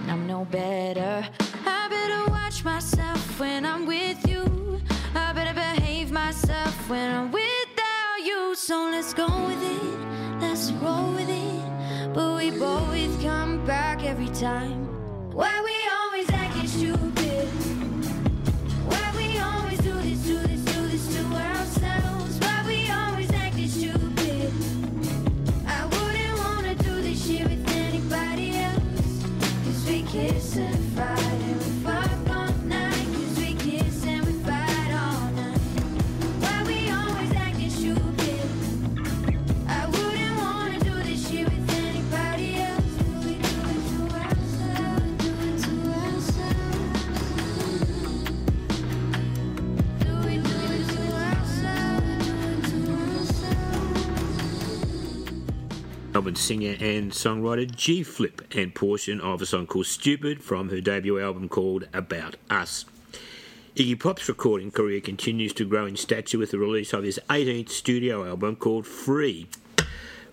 and 0.00 0.10
I'm 0.10 0.26
no 0.26 0.46
better. 0.46 1.28
I 1.66 1.88
better 1.90 2.37
watch 2.58 2.64
myself 2.64 3.40
when 3.40 3.64
I'm 3.64 3.86
with 3.86 4.26
you. 4.28 4.80
I 5.14 5.32
better 5.32 5.54
behave 5.54 6.10
myself 6.10 6.88
when 6.88 7.10
I'm 7.10 7.30
without 7.30 8.18
you. 8.24 8.54
So 8.54 8.88
let's 8.90 9.14
go 9.14 9.26
with 9.46 9.62
it, 9.62 10.40
let's 10.40 10.72
roll 10.72 11.12
with 11.12 11.28
it. 11.28 12.14
But 12.14 12.36
we 12.36 12.50
both 12.50 13.22
come 13.22 13.64
back 13.64 14.04
every 14.04 14.28
time. 14.28 14.86
Why 15.32 15.60
we 15.62 15.77
singer 56.38 56.76
and 56.78 57.10
songwriter 57.10 57.68
G 57.74 58.04
Flip 58.04 58.42
and 58.54 58.72
portion 58.72 59.20
of 59.20 59.42
a 59.42 59.46
song 59.46 59.66
called 59.66 59.86
Stupid 59.86 60.40
from 60.42 60.68
her 60.68 60.80
debut 60.80 61.20
album 61.20 61.48
called 61.48 61.88
About 61.92 62.36
Us. 62.48 62.84
Iggy 63.74 63.98
Pop's 63.98 64.28
recording 64.28 64.70
career 64.70 65.00
continues 65.00 65.52
to 65.54 65.64
grow 65.64 65.84
in 65.84 65.96
stature 65.96 66.38
with 66.38 66.52
the 66.52 66.58
release 66.58 66.92
of 66.92 67.02
his 67.02 67.18
18th 67.28 67.70
studio 67.70 68.24
album 68.24 68.54
called 68.54 68.86
Free. 68.86 69.48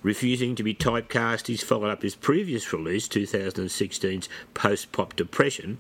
Refusing 0.03 0.53
to 0.55 0.61
be 0.61 0.75
typecast, 0.75 1.47
he's 1.47 1.63
followed 1.63 1.89
up 1.89 2.03
his 2.03 2.13
previous 2.13 2.71
release, 2.71 3.07
2016's 3.07 4.29
Post 4.53 4.91
Pop 4.91 5.15
Depression, 5.15 5.79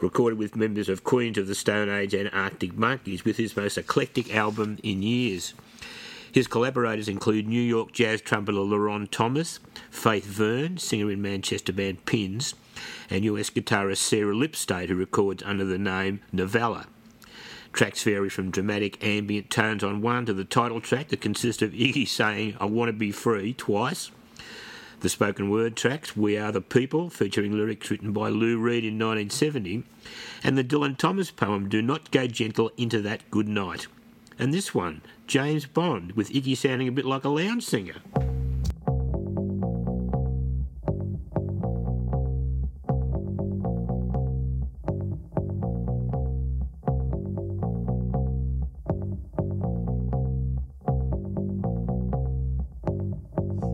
recorded 0.00 0.38
with 0.38 0.54
members 0.54 0.88
of 0.88 1.02
Queens 1.02 1.38
of 1.38 1.48
the 1.48 1.56
Stone 1.56 1.88
Age 1.88 2.14
and 2.14 2.30
Arctic 2.32 2.78
Monkeys, 2.78 3.24
with 3.24 3.36
his 3.36 3.56
most 3.56 3.76
eclectic 3.76 4.32
album 4.32 4.78
in 4.84 5.02
years. 5.02 5.54
His 6.36 6.46
collaborators 6.46 7.08
include 7.08 7.48
New 7.48 7.62
York 7.62 7.92
jazz 7.92 8.20
trumpeter 8.20 8.58
Leron 8.58 9.10
Thomas, 9.10 9.58
Faith 9.90 10.26
Vern, 10.26 10.76
singer 10.76 11.10
in 11.10 11.22
Manchester 11.22 11.72
band 11.72 12.04
Pins, 12.04 12.52
and 13.08 13.24
US 13.24 13.48
guitarist 13.48 13.96
Sarah 13.96 14.34
Lipstate, 14.34 14.90
who 14.90 14.96
records 14.96 15.42
under 15.44 15.64
the 15.64 15.78
name 15.78 16.20
Noveller. 16.34 16.84
Tracks 17.72 18.02
vary 18.02 18.28
from 18.28 18.50
dramatic 18.50 19.02
ambient 19.02 19.48
tones 19.48 19.82
on 19.82 20.02
one 20.02 20.26
to 20.26 20.34
the 20.34 20.44
title 20.44 20.82
track 20.82 21.08
that 21.08 21.22
consists 21.22 21.62
of 21.62 21.72
Iggy 21.72 22.06
saying, 22.06 22.54
I 22.60 22.66
want 22.66 22.90
to 22.90 22.92
be 22.92 23.12
free 23.12 23.54
twice. 23.54 24.10
The 25.00 25.08
spoken 25.08 25.48
word 25.48 25.74
tracks, 25.74 26.18
We 26.18 26.36
Are 26.36 26.52
the 26.52 26.60
People, 26.60 27.08
featuring 27.08 27.52
lyrics 27.52 27.90
written 27.90 28.12
by 28.12 28.28
Lou 28.28 28.58
Reed 28.58 28.84
in 28.84 28.98
1970, 28.98 29.84
and 30.44 30.58
the 30.58 30.62
Dylan 30.62 30.98
Thomas 30.98 31.30
poem, 31.30 31.70
Do 31.70 31.80
Not 31.80 32.10
Go 32.10 32.26
Gentle 32.26 32.72
Into 32.76 33.00
That 33.00 33.30
Good 33.30 33.48
Night. 33.48 33.86
And 34.38 34.52
this 34.52 34.74
one, 34.74 35.00
James 35.26 35.66
Bond, 35.66 36.12
with 36.12 36.30
Iggy 36.30 36.56
sounding 36.56 36.86
a 36.86 36.92
bit 36.92 37.04
like 37.04 37.24
a 37.24 37.28
lounge 37.28 37.64
singer. 37.64 37.96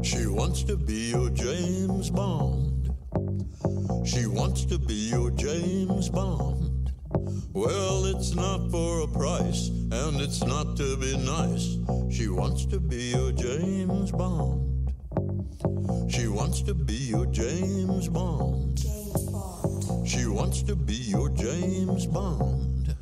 She 0.02 0.26
wants 0.26 0.62
to 0.64 0.76
be 0.76 1.10
your 1.10 1.28
James 1.30 2.10
Bond. 2.10 2.94
She 4.06 4.26
wants 4.26 4.64
to 4.64 4.78
be 4.78 5.10
your 5.10 5.30
James 5.32 6.08
Bond. 6.08 6.71
Well, 7.54 8.06
it's 8.06 8.34
not 8.34 8.70
for 8.70 9.02
a 9.02 9.06
price, 9.06 9.68
and 9.68 10.22
it's 10.22 10.42
not 10.42 10.74
to 10.78 10.96
be 10.96 11.18
nice. 11.18 11.76
She 12.10 12.28
wants 12.28 12.64
to 12.66 12.80
be 12.80 13.12
your 13.12 13.30
James 13.32 14.10
Bond. 14.10 14.90
She 16.10 16.28
wants 16.28 16.62
to 16.62 16.72
be 16.72 16.94
your 16.94 17.26
James 17.26 18.08
Bond. 18.08 18.78
James 18.78 19.24
Bond. 19.30 20.08
She 20.08 20.26
wants 20.26 20.62
to 20.62 20.74
be 20.74 20.94
your 20.94 21.28
James 21.28 22.06
Bond. 22.06 22.96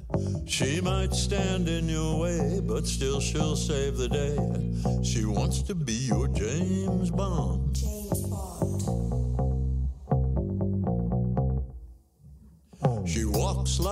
She 0.46 0.80
might 0.80 1.14
stand 1.14 1.68
in 1.68 1.88
your 1.88 2.18
way, 2.20 2.60
but 2.60 2.88
still 2.88 3.20
she'll 3.20 3.54
save 3.54 3.98
the 3.98 4.08
day. 4.08 5.04
She 5.04 5.24
wants 5.26 5.62
to 5.62 5.76
be 5.76 5.92
your 5.92 6.26
James 6.26 7.12
Bond. 7.12 7.76
She 7.76 7.89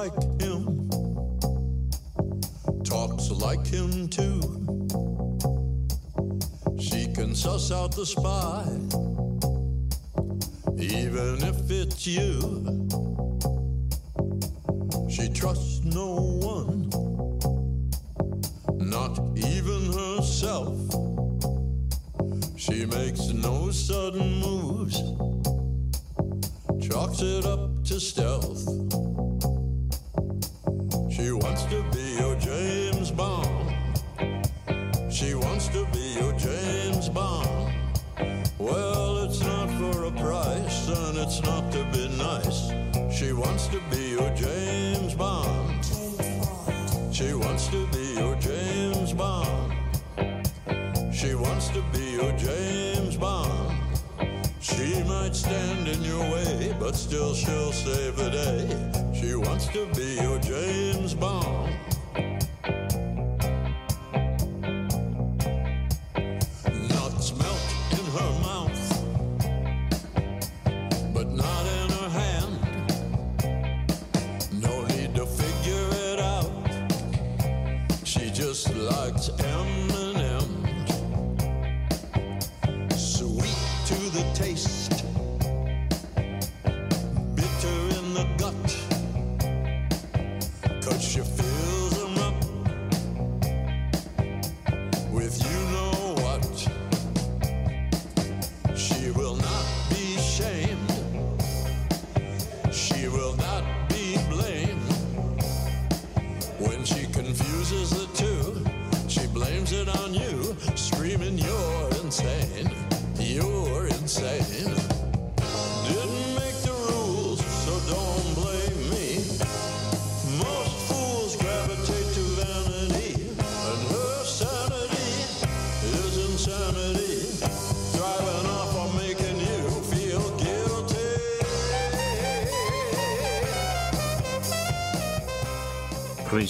like 0.09 0.41
him, 0.41 0.89
talks 2.85 3.31
like 3.31 3.67
him 3.67 4.09
too. 4.09 4.41
She 6.79 7.13
can 7.13 7.35
suss 7.35 7.71
out 7.71 7.95
the 7.95 8.07
spy, 8.07 8.65
even 10.79 11.43
if 11.45 11.71
it's 11.71 12.07
you. 12.07 12.87
She 15.11 15.29
trusts 15.29 15.85
no 15.85 16.15
one, 16.41 16.89
not 18.79 19.19
even 19.37 19.93
herself. 19.93 20.77
She 22.57 22.87
makes 22.87 23.29
no 23.29 23.71
sudden 23.71 24.41
moves, 24.41 25.03
chalks 26.89 27.21
it 27.21 27.45
up 27.45 27.85
to 27.85 28.01
stealth. 28.01 28.28
Her 68.15 68.33
mouth, 68.41 68.58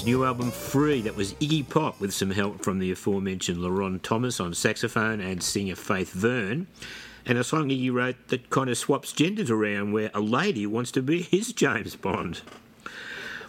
new 0.09 0.25
album 0.25 0.51
Free, 0.51 1.03
that 1.03 1.17
was 1.17 1.35
Iggy 1.35 1.69
Pop 1.69 2.01
with 2.01 2.15
some 2.15 2.31
help 2.31 2.65
from 2.65 2.79
the 2.79 2.91
aforementioned 2.91 3.59
Leron 3.59 4.01
Thomas 4.01 4.41
on 4.41 4.55
saxophone 4.55 5.21
and 5.21 5.43
singer 5.43 5.75
Faith 5.75 6.13
Vern. 6.13 6.67
And 7.27 7.37
a 7.37 7.45
song 7.45 7.69
Iggy 7.69 7.93
wrote 7.93 8.17
that 8.29 8.49
kind 8.49 8.71
of 8.71 8.79
swaps 8.79 9.13
genders 9.13 9.51
around 9.51 9.93
where 9.93 10.11
a 10.15 10.21
lady 10.21 10.65
wants 10.65 10.91
to 10.93 11.03
be 11.03 11.21
his 11.21 11.53
James 11.53 11.95
Bond. 11.95 12.41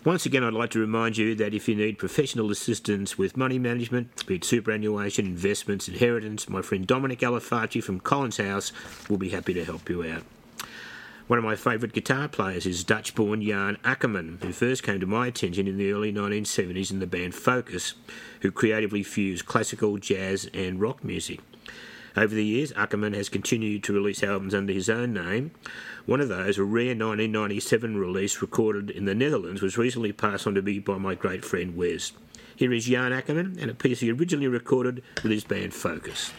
Once 0.03 0.25
again, 0.25 0.43
I'd 0.43 0.51
like 0.51 0.71
to 0.71 0.79
remind 0.79 1.15
you 1.15 1.33
that 1.35 1.53
if 1.53 1.69
you 1.69 1.75
need 1.75 1.97
professional 1.97 2.51
assistance 2.51 3.17
with 3.17 3.37
money 3.37 3.57
management, 3.57 4.25
be 4.25 4.35
it 4.35 4.43
superannuation, 4.43 5.27
investments, 5.27 5.87
inheritance, 5.87 6.49
my 6.49 6.61
friend 6.61 6.85
Dominic 6.85 7.19
Alafacci 7.19 7.81
from 7.81 8.01
Collins 8.01 8.35
House 8.35 8.73
will 9.07 9.17
be 9.17 9.29
happy 9.29 9.53
to 9.53 9.63
help 9.63 9.89
you 9.89 10.03
out. 10.03 10.23
One 11.29 11.37
of 11.37 11.45
my 11.45 11.55
favourite 11.55 11.93
guitar 11.93 12.27
players 12.27 12.65
is 12.65 12.83
Dutch 12.83 13.13
born 13.13 13.43
Jan 13.43 13.77
Akkerman, 13.83 14.43
who 14.43 14.51
first 14.51 14.81
came 14.81 14.99
to 14.99 15.05
my 15.05 15.27
attention 15.27 15.67
in 15.67 15.77
the 15.77 15.91
early 15.91 16.11
1970s 16.11 16.89
in 16.89 16.97
the 16.97 17.05
band 17.05 17.35
Focus, 17.35 17.93
who 18.39 18.49
creatively 18.49 19.03
fused 19.03 19.45
classical, 19.45 19.99
jazz, 19.99 20.49
and 20.55 20.81
rock 20.81 21.03
music. 21.03 21.41
Over 22.17 22.33
the 22.33 22.43
years, 22.43 22.73
Akkerman 22.73 23.13
has 23.13 23.29
continued 23.29 23.83
to 23.83 23.93
release 23.93 24.23
albums 24.23 24.55
under 24.55 24.73
his 24.73 24.89
own 24.89 25.13
name. 25.13 25.51
One 26.07 26.19
of 26.19 26.29
those, 26.29 26.57
a 26.57 26.63
rare 26.63 26.95
1997 26.95 27.95
release 27.95 28.41
recorded 28.41 28.89
in 28.89 29.05
the 29.05 29.13
Netherlands, 29.13 29.61
was 29.61 29.77
recently 29.77 30.11
passed 30.11 30.47
on 30.47 30.55
to 30.55 30.63
me 30.63 30.79
by 30.79 30.97
my 30.97 31.13
great 31.13 31.45
friend 31.45 31.77
Wes. 31.77 32.11
Here 32.55 32.73
is 32.73 32.85
Jan 32.85 33.11
Akkerman 33.11 33.61
and 33.61 33.69
a 33.69 33.75
piece 33.75 33.99
he 33.99 34.11
originally 34.11 34.47
recorded 34.47 35.03
with 35.21 35.31
his 35.31 35.43
band 35.43 35.75
Focus. 35.75 36.31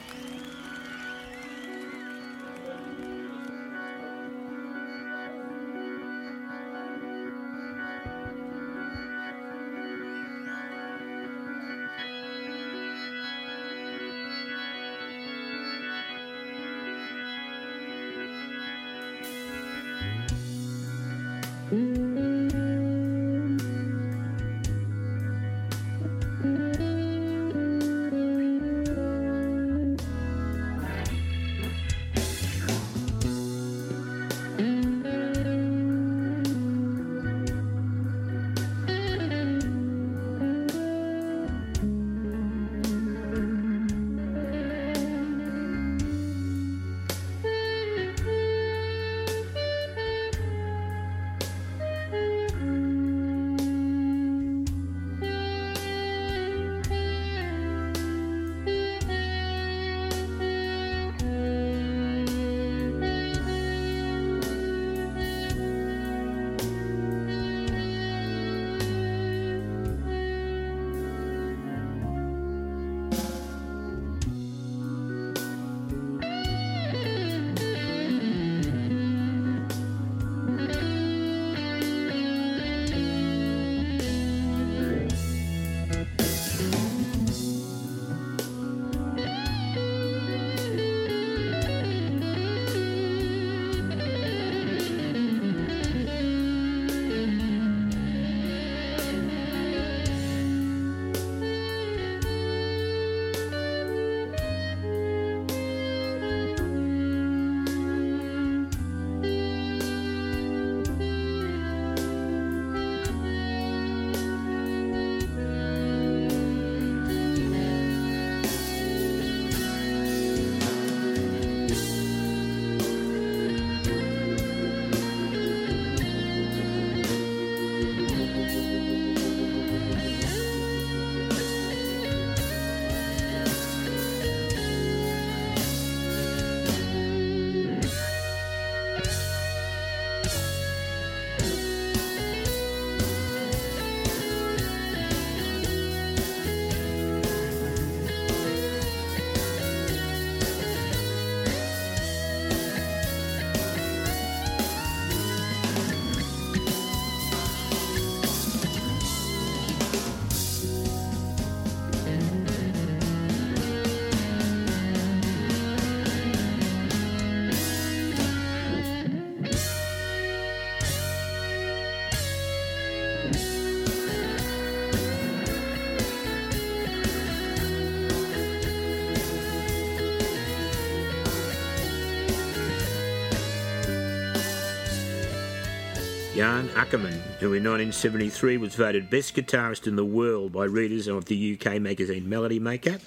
Jan 186.50 186.68
Akkerman, 186.70 187.20
who 187.38 187.52
in 187.54 187.62
1973 187.62 188.56
was 188.56 188.74
voted 188.74 189.08
best 189.08 189.36
guitarist 189.36 189.86
in 189.86 189.94
the 189.94 190.04
world 190.04 190.50
by 190.50 190.64
readers 190.64 191.06
of 191.06 191.26
the 191.26 191.56
UK 191.56 191.80
magazine 191.80 192.28
Melody 192.28 192.58
Maker 192.58 192.98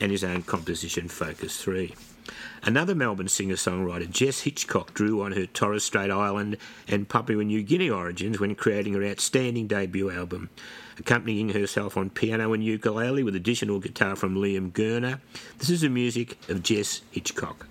and 0.00 0.10
his 0.10 0.24
own 0.24 0.42
composition 0.42 1.06
Focus 1.06 1.60
3. 1.60 1.94
Another 2.62 2.94
Melbourne 2.94 3.28
singer 3.28 3.56
songwriter, 3.56 4.08
Jess 4.08 4.40
Hitchcock, 4.40 4.94
drew 4.94 5.20
on 5.20 5.32
her 5.32 5.44
Torres 5.44 5.84
Strait 5.84 6.10
Island 6.10 6.56
and 6.88 7.10
Papua 7.10 7.44
New 7.44 7.62
Guinea 7.62 7.90
origins 7.90 8.40
when 8.40 8.54
creating 8.54 8.94
her 8.94 9.04
outstanding 9.04 9.66
debut 9.66 10.10
album. 10.10 10.48
Accompanying 10.98 11.50
herself 11.50 11.94
on 11.94 12.08
piano 12.08 12.54
and 12.54 12.64
ukulele 12.64 13.22
with 13.22 13.36
additional 13.36 13.80
guitar 13.80 14.16
from 14.16 14.34
Liam 14.34 14.72
Gerner, 14.72 15.20
this 15.58 15.68
is 15.68 15.82
the 15.82 15.90
music 15.90 16.38
of 16.48 16.62
Jess 16.62 17.02
Hitchcock. 17.10 17.66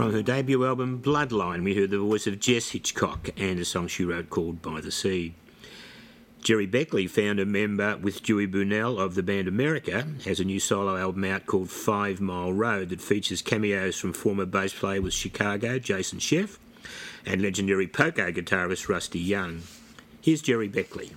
From 0.00 0.14
her 0.14 0.22
debut 0.22 0.64
album 0.64 1.02
Bloodline, 1.02 1.62
we 1.62 1.74
heard 1.74 1.90
the 1.90 1.98
voice 1.98 2.26
of 2.26 2.40
Jess 2.40 2.70
Hitchcock 2.70 3.28
and 3.36 3.60
a 3.60 3.66
song 3.66 3.86
she 3.86 4.02
wrote 4.02 4.30
called 4.30 4.62
By 4.62 4.80
the 4.80 4.90
Sea. 4.90 5.34
Gerry 6.40 6.64
Beckley, 6.64 7.06
founder 7.06 7.44
member 7.44 7.98
with 7.98 8.22
Dewey 8.22 8.46
Bunnell 8.46 8.98
of 8.98 9.14
the 9.14 9.22
band 9.22 9.46
America, 9.46 10.06
has 10.24 10.40
a 10.40 10.44
new 10.44 10.58
solo 10.58 10.96
album 10.96 11.24
out 11.24 11.44
called 11.44 11.68
Five 11.68 12.18
Mile 12.18 12.50
Road 12.50 12.88
that 12.88 13.02
features 13.02 13.42
cameos 13.42 13.98
from 13.98 14.14
former 14.14 14.46
bass 14.46 14.72
player 14.72 15.02
with 15.02 15.12
Chicago, 15.12 15.78
Jason 15.78 16.18
Scheff, 16.18 16.56
and 17.26 17.42
legendary 17.42 17.86
Poco 17.86 18.32
guitarist 18.32 18.88
Rusty 18.88 19.20
Young. 19.20 19.60
Here's 20.22 20.40
Gerry 20.40 20.68
Beckley. 20.68 21.10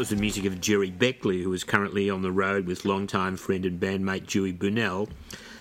Was 0.00 0.08
the 0.08 0.16
music 0.16 0.46
of 0.46 0.62
Gerry 0.62 0.90
Beckley, 0.90 1.42
who 1.42 1.52
is 1.52 1.62
currently 1.62 2.08
on 2.08 2.22
the 2.22 2.32
road 2.32 2.66
with 2.66 2.86
longtime 2.86 3.36
friend 3.36 3.66
and 3.66 3.78
bandmate 3.78 4.26
Dewey 4.26 4.50
Bunnell, 4.50 5.10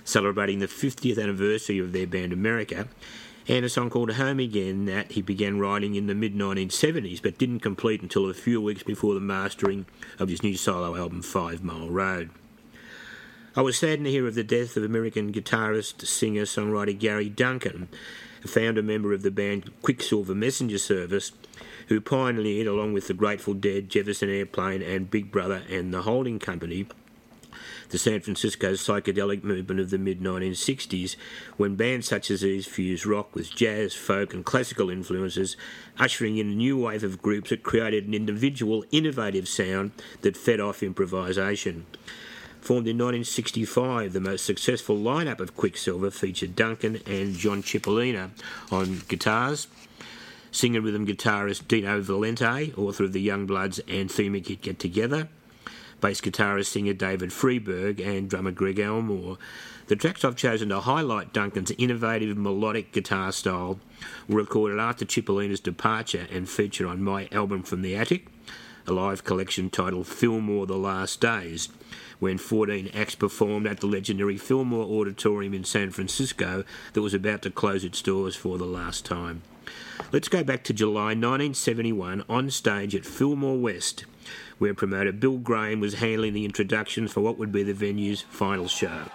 celebrating 0.06 0.60
the 0.60 0.66
50th 0.66 1.22
anniversary 1.22 1.78
of 1.78 1.92
their 1.92 2.08
band 2.08 2.32
America, 2.32 2.88
and 3.50 3.66
a 3.66 3.70
song 3.70 3.90
called 3.90 4.14
Home 4.14 4.40
Again 4.40 4.86
that 4.86 5.12
he 5.12 5.22
began 5.22 5.60
writing 5.60 5.96
in 5.96 6.08
the 6.08 6.16
mid 6.16 6.36
1970s 6.36 7.22
but 7.22 7.38
didn't 7.38 7.60
complete 7.60 8.02
until 8.02 8.30
a 8.30 8.34
few 8.34 8.62
weeks 8.62 8.82
before 8.82 9.14
the 9.14 9.20
mastering 9.20 9.86
of 10.20 10.30
his 10.30 10.42
new 10.42 10.56
solo 10.56 10.96
album 10.96 11.22
Five 11.22 11.62
Mile 11.62 11.90
Road. 11.90 12.30
I 13.58 13.62
was 13.62 13.78
saddened 13.78 14.06
to 14.06 14.12
hear 14.12 14.26
of 14.26 14.36
the 14.36 14.44
death 14.46 14.78
of 14.78 14.86
American 14.86 15.34
guitarist, 15.34 16.08
singer, 16.08 16.44
songwriter 16.44 16.98
Gary 16.98 17.28
Duncan, 17.28 17.90
a 18.42 18.48
founder 18.48 18.84
member 18.84 19.12
of 19.12 19.22
the 19.22 19.32
band 19.32 19.70
Quicksilver 19.82 20.34
Messenger 20.34 20.78
Service, 20.78 21.34
who 21.90 22.00
pioneered, 22.00 22.68
along 22.68 22.94
with 22.94 23.08
the 23.08 23.14
Grateful 23.16 23.56
Dead, 23.56 23.90
Jefferson 23.90 24.30
Airplane, 24.30 24.84
and 24.84 25.10
Big 25.10 25.32
Brother 25.32 25.64
and 25.70 25.92
the 25.92 26.04
Holding 26.04 26.38
Company, 26.38 26.86
the 27.90 27.98
San 27.98 28.20
Francisco 28.22 28.74
psychedelic 28.74 29.44
movement 29.44 29.80
of 29.80 29.90
the 29.90 29.98
mid 29.98 30.22
1960s, 30.22 31.16
when 31.58 31.76
bands 31.76 32.08
such 32.08 32.30
as 32.30 32.42
these 32.42 32.68
fused 32.68 33.08
rock 33.08 33.34
with 33.34 33.56
jazz, 33.56 33.96
folk, 33.96 34.36
and 34.36 34.46
classical 34.46 34.92
influences, 34.92 35.58
ushering 35.98 36.38
in 36.38 36.52
a 36.52 36.56
new 36.56 36.78
wave 36.78 37.04
of 37.04 37.24
groups 37.24 37.50
that 37.50 37.64
created 37.64 38.08
an 38.08 38.14
individual, 38.14 38.86
innovative 38.92 39.48
sound 39.48 39.92
that 40.22 40.38
fed 40.38 40.60
off 40.60 40.84
improvisation. 40.84 41.88
Formed 42.62 42.88
in 42.88 42.98
1965, 42.98 44.14
the 44.14 44.20
most 44.20 44.46
successful 44.46 44.98
lineup 44.98 45.40
of 45.40 45.56
Quicksilver 45.56 46.12
featured 46.12 46.56
Duncan 46.56 47.02
and 47.08 47.34
John 47.34 47.64
Cipollina 47.64 48.30
on 48.70 49.02
guitars, 49.08 49.68
singer 50.52 50.82
rhythm 50.82 51.06
guitarist 51.06 51.68
Dino 51.68 52.02
Valenti, 52.02 52.74
author 52.76 53.04
of 53.06 53.14
the 53.14 53.28
Youngbloods 53.28 53.82
anthemic 53.86 54.48
hit 54.48 54.62
Get 54.62 54.80
Together, 54.80 55.30
bass 56.02 56.22
guitarist 56.22 56.68
singer 56.68 56.94
David 56.94 57.30
Freiberg, 57.30 58.00
and 58.06 58.30
drummer 58.30 58.52
Greg 58.52 58.80
Elmore. 58.80 59.38
The 59.88 59.96
tracks 59.96 60.24
I've 60.24 60.36
chosen 60.36 60.70
to 60.70 60.82
highlight 60.82 61.34
Duncan's 61.34 61.72
innovative 61.72 62.38
melodic 62.38 62.92
guitar 62.92 63.32
style 63.32 63.80
were 64.28 64.38
recorded 64.38 64.80
after 64.80 65.06
Cipollina's 65.06 65.60
departure 65.60 66.28
and 66.32 66.48
feature 66.48 66.88
on 66.88 67.04
my 67.04 67.28
album 67.32 67.64
From 67.64 67.82
the 67.82 67.96
Attic, 67.96 68.28
a 68.86 68.94
live 68.94 69.24
collection 69.24 69.70
titled 69.70 70.08
Fillmore 70.08 70.68
The 70.68 70.78
Last 70.78 71.22
Days, 71.22 71.70
when 72.20 72.38
14 72.38 72.90
acts 72.94 73.16
performed 73.16 73.68
at 73.68 73.80
the 73.80 73.88
legendary 73.88 74.38
Fillmore 74.38 75.00
Auditorium 75.00 75.54
in 75.54 75.64
San 75.64 75.90
Francisco 75.92 76.64
that 76.94 77.02
was 77.02 77.14
about 77.14 77.42
to 77.44 77.52
close 77.52 77.84
its 77.84 78.02
doors 78.02 78.36
for 78.36 78.58
the 78.58 78.66
last 78.66 79.06
time. 79.06 79.42
Let's 80.12 80.28
go 80.28 80.44
back 80.44 80.64
to 80.66 80.74
July 80.74 81.14
1971 81.14 82.24
on 82.28 82.50
stage 82.50 82.96
at 82.96 83.06
Fillmore 83.06 83.58
West, 83.58 84.06
where 84.58 84.74
promoter 84.74 85.12
Bill 85.12 85.38
Graham 85.38 85.80
was 85.80 85.96
handling 85.96 86.34
the 86.34 86.46
introductions 86.46 87.12
for 87.12 87.22
what 87.22 87.38
would 87.38 87.52
be 87.52 87.64
the 87.64 87.74
venue's 87.74 88.22
final 88.22 88.68
show. 88.68 89.06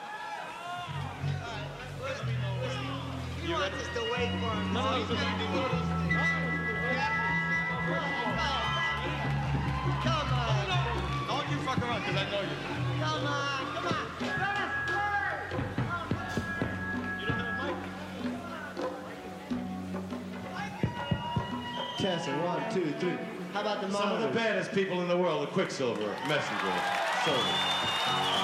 Don't 5.07 5.44
one, 22.45 22.63
two, 22.73 22.93
three. 23.01 23.17
How 23.53 23.63
about 23.63 23.81
the 23.81 23.91
Some 23.91 24.13
of 24.13 24.21
the 24.21 24.29
baddest 24.29 24.73
people 24.73 25.01
in 25.01 25.09
the 25.09 25.17
world 25.17 25.43
the 25.43 25.47
Quicksilver 25.47 26.15
messengers. 26.29 26.83
Soldiers. 27.25 28.44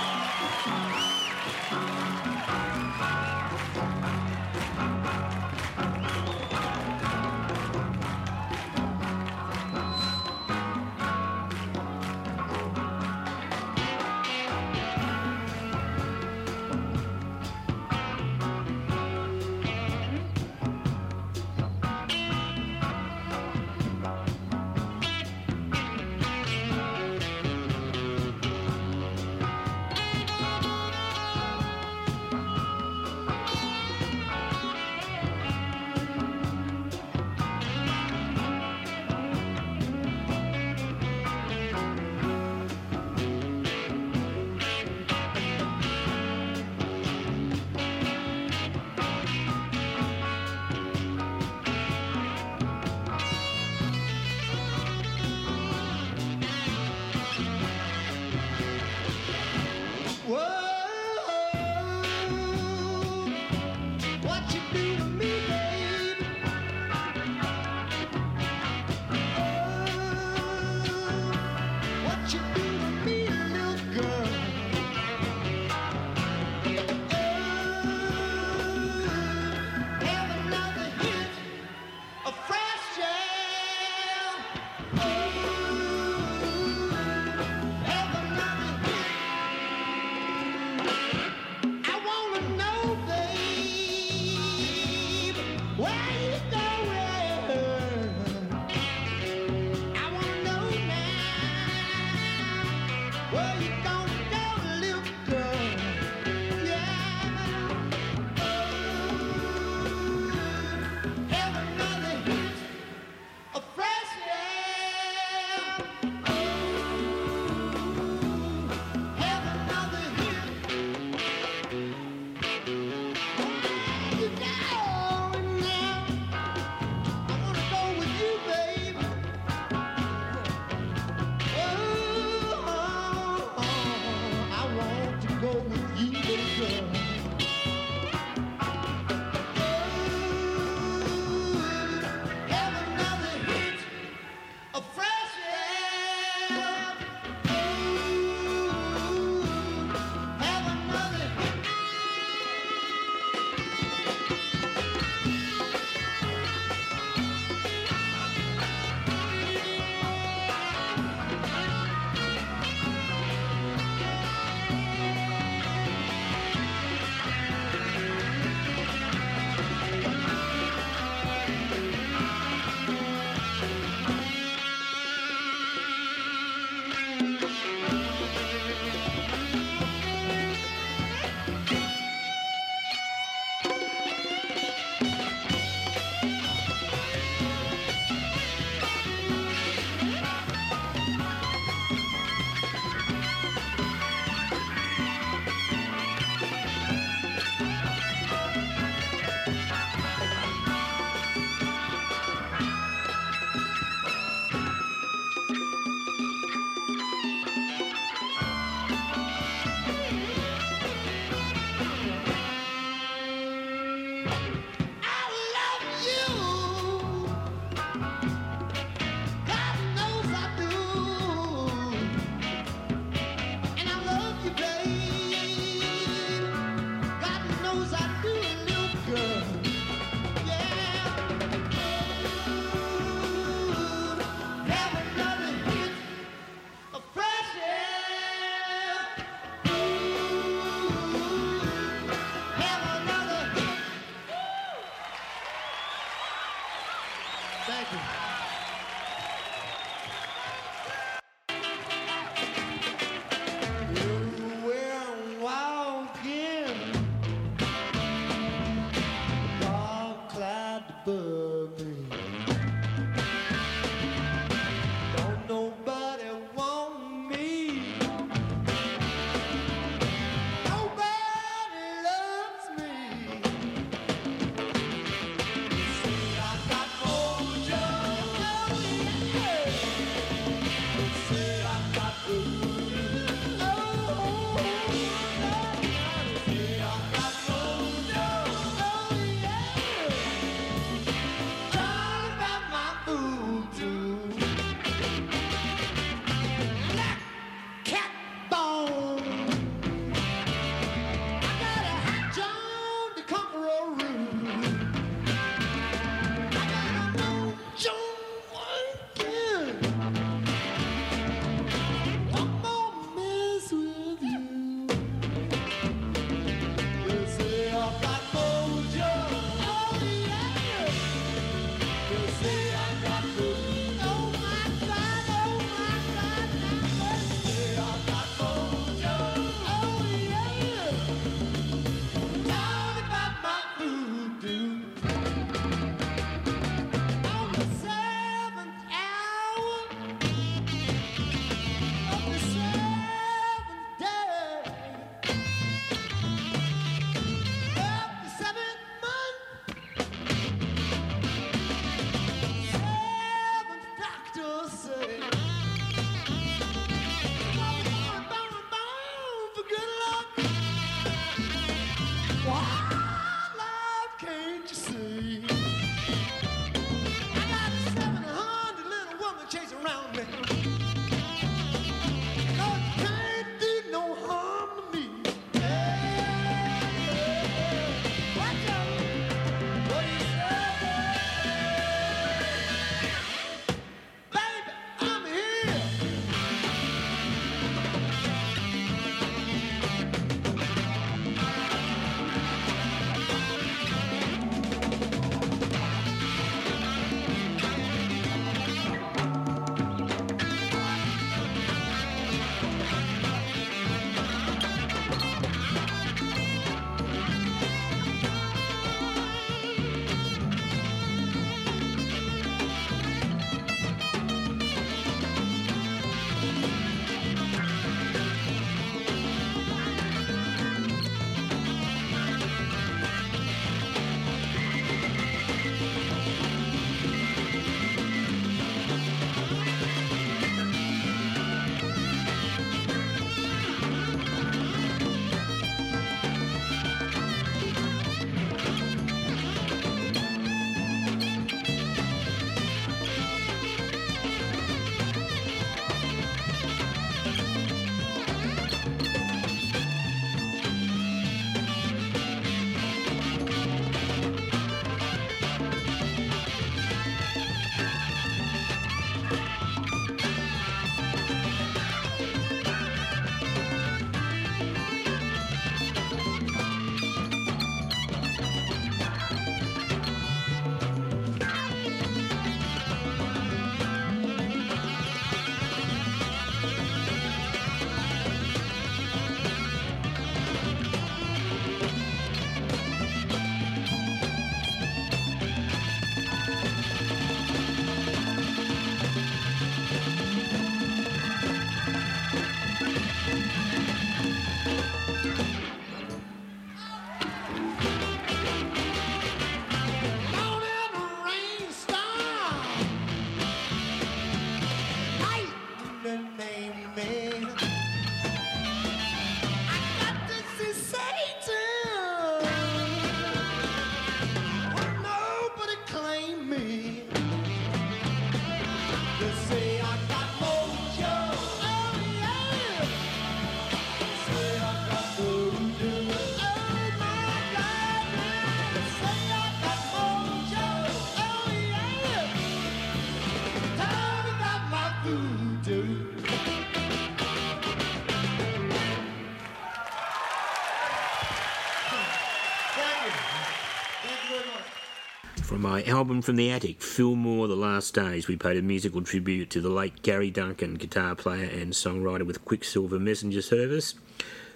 My 545.71 545.85
album 545.85 546.21
From 546.21 546.35
the 546.35 546.51
Attic, 546.51 546.83
Fillmore 546.83 547.47
The 547.47 547.55
Last 547.55 547.95
Days, 547.95 548.27
we 548.27 548.35
paid 548.35 548.57
a 548.57 548.61
musical 548.63 549.03
tribute 549.03 549.51
to 549.51 549.61
the 549.61 549.69
late 549.69 550.03
Gary 550.03 550.29
Duncan, 550.29 550.75
guitar 550.75 551.15
player 551.15 551.49
and 551.49 551.73
songwriter 551.73 552.27
with 552.27 552.45
Quicksilver 552.45 552.99
Messenger 552.99 553.41
Service, 553.41 553.95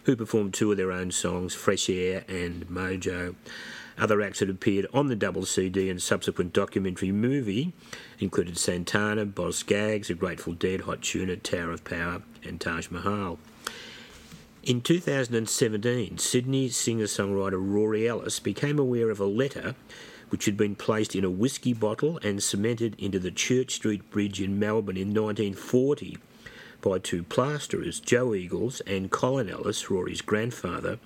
who 0.07 0.17
performed 0.17 0.55
two 0.55 0.73
of 0.73 0.77
their 0.77 0.91
own 0.91 1.12
songs, 1.12 1.55
Fresh 1.55 1.89
Air 1.89 2.25
and 2.27 2.67
Mojo. 2.67 3.37
Other 3.97 4.23
acts 4.23 4.41
that 4.41 4.51
appeared 4.51 4.89
on 4.93 5.07
the 5.07 5.15
double 5.15 5.47
CD 5.47 5.89
and 5.89 6.03
subsequent 6.03 6.53
documentary 6.53 7.12
movie 7.12 7.73
included 8.19 8.59
Santana, 8.59 9.25
Boz 9.25 9.59
Skaggs, 9.59 10.09
The 10.09 10.15
Grateful 10.15 10.55
Dead, 10.55 10.81
Hot 10.81 11.01
Tuna, 11.01 11.37
Tower 11.37 11.71
of 11.71 11.85
Power, 11.85 12.23
and 12.43 12.61
Taj 12.61 12.91
Mahal. 12.91 13.39
In 14.65 14.81
2017, 14.81 16.19
Sydney 16.19 16.71
singer 16.71 17.05
songwriter 17.05 17.62
Rory 17.65 18.09
Ellis 18.09 18.41
became 18.41 18.81
aware 18.81 19.11
of 19.11 19.21
a 19.21 19.27
letter 19.27 19.77
which 20.31 20.45
had 20.45 20.57
been 20.57 20.75
placed 20.75 21.14
in 21.14 21.25
a 21.25 21.31
whisky 21.31 21.72
bottle 21.72 22.18
and 22.22 22.43
cemented 22.43 22.95
into 22.99 23.18
the 23.18 23.31
Church 23.31 23.75
Street 23.75 24.11
Bridge 24.11 24.41
in 24.41 24.59
Melbourne 24.59 24.97
in 24.97 25.09
1940 25.09 26.18
by 26.81 26.99
two 26.99 27.22
plasterers, 27.22 27.99
Joe 27.99 28.35
Eagles 28.35 28.81
and 28.81 29.11
Colin 29.11 29.49
Ellis, 29.49 29.91
Rory's 29.91 30.20
grandfather, 30.20 30.99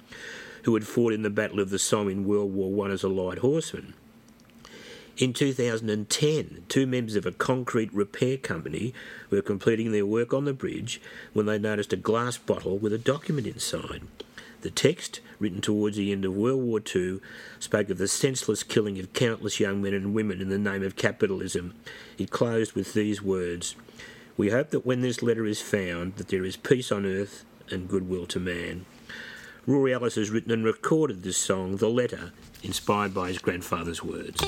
who 0.64 0.74
had 0.74 0.86
fought 0.86 1.12
in 1.12 1.22
the 1.22 1.30
Battle 1.30 1.60
of 1.60 1.70
the 1.70 1.78
Somme 1.78 2.08
in 2.08 2.24
World 2.24 2.52
War 2.52 2.72
One 2.72 2.90
as 2.90 3.02
a 3.02 3.08
light 3.08 3.38
horseman. 3.38 3.94
In 5.16 5.32
2010, 5.32 6.64
two 6.68 6.86
members 6.86 7.16
of 7.16 7.26
a 7.26 7.32
concrete 7.32 7.92
repair 7.92 8.36
company 8.36 8.94
were 9.30 9.42
completing 9.42 9.90
their 9.90 10.06
work 10.06 10.32
on 10.32 10.44
the 10.44 10.52
bridge 10.52 11.00
when 11.32 11.46
they 11.46 11.58
noticed 11.58 11.92
a 11.92 11.96
glass 11.96 12.38
bottle 12.38 12.78
with 12.78 12.92
a 12.92 12.98
document 12.98 13.46
inside. 13.46 14.02
The 14.60 14.70
text, 14.70 15.20
written 15.38 15.60
towards 15.60 15.96
the 15.96 16.12
end 16.12 16.24
of 16.24 16.34
World 16.34 16.62
War 16.62 16.80
II, 16.94 17.20
spoke 17.58 17.90
of 17.90 17.98
the 17.98 18.08
senseless 18.08 18.62
killing 18.62 18.98
of 18.98 19.12
countless 19.12 19.60
young 19.60 19.82
men 19.82 19.94
and 19.94 20.14
women 20.14 20.40
in 20.40 20.48
the 20.48 20.58
name 20.58 20.82
of 20.82 20.96
capitalism. 20.96 21.74
It 22.16 22.30
closed 22.30 22.72
with 22.72 22.94
these 22.94 23.22
words 23.22 23.74
We 24.36 24.50
hope 24.50 24.70
that 24.70 24.86
when 24.86 25.00
this 25.00 25.22
letter 25.22 25.46
is 25.46 25.60
found, 25.60 26.16
that 26.16 26.28
there 26.28 26.44
is 26.44 26.56
peace 26.56 26.92
on 26.92 27.04
earth 27.06 27.44
and 27.70 27.88
goodwill 27.88 28.26
to 28.26 28.40
man. 28.40 28.86
Rory 29.66 29.92
Ellis 29.92 30.14
has 30.14 30.30
written 30.30 30.50
and 30.50 30.64
recorded 30.64 31.22
this 31.22 31.36
song, 31.36 31.76
The 31.76 31.90
Letter, 31.90 32.32
inspired 32.62 33.12
by 33.12 33.28
his 33.28 33.38
grandfather's 33.38 34.02
words. 34.02 34.42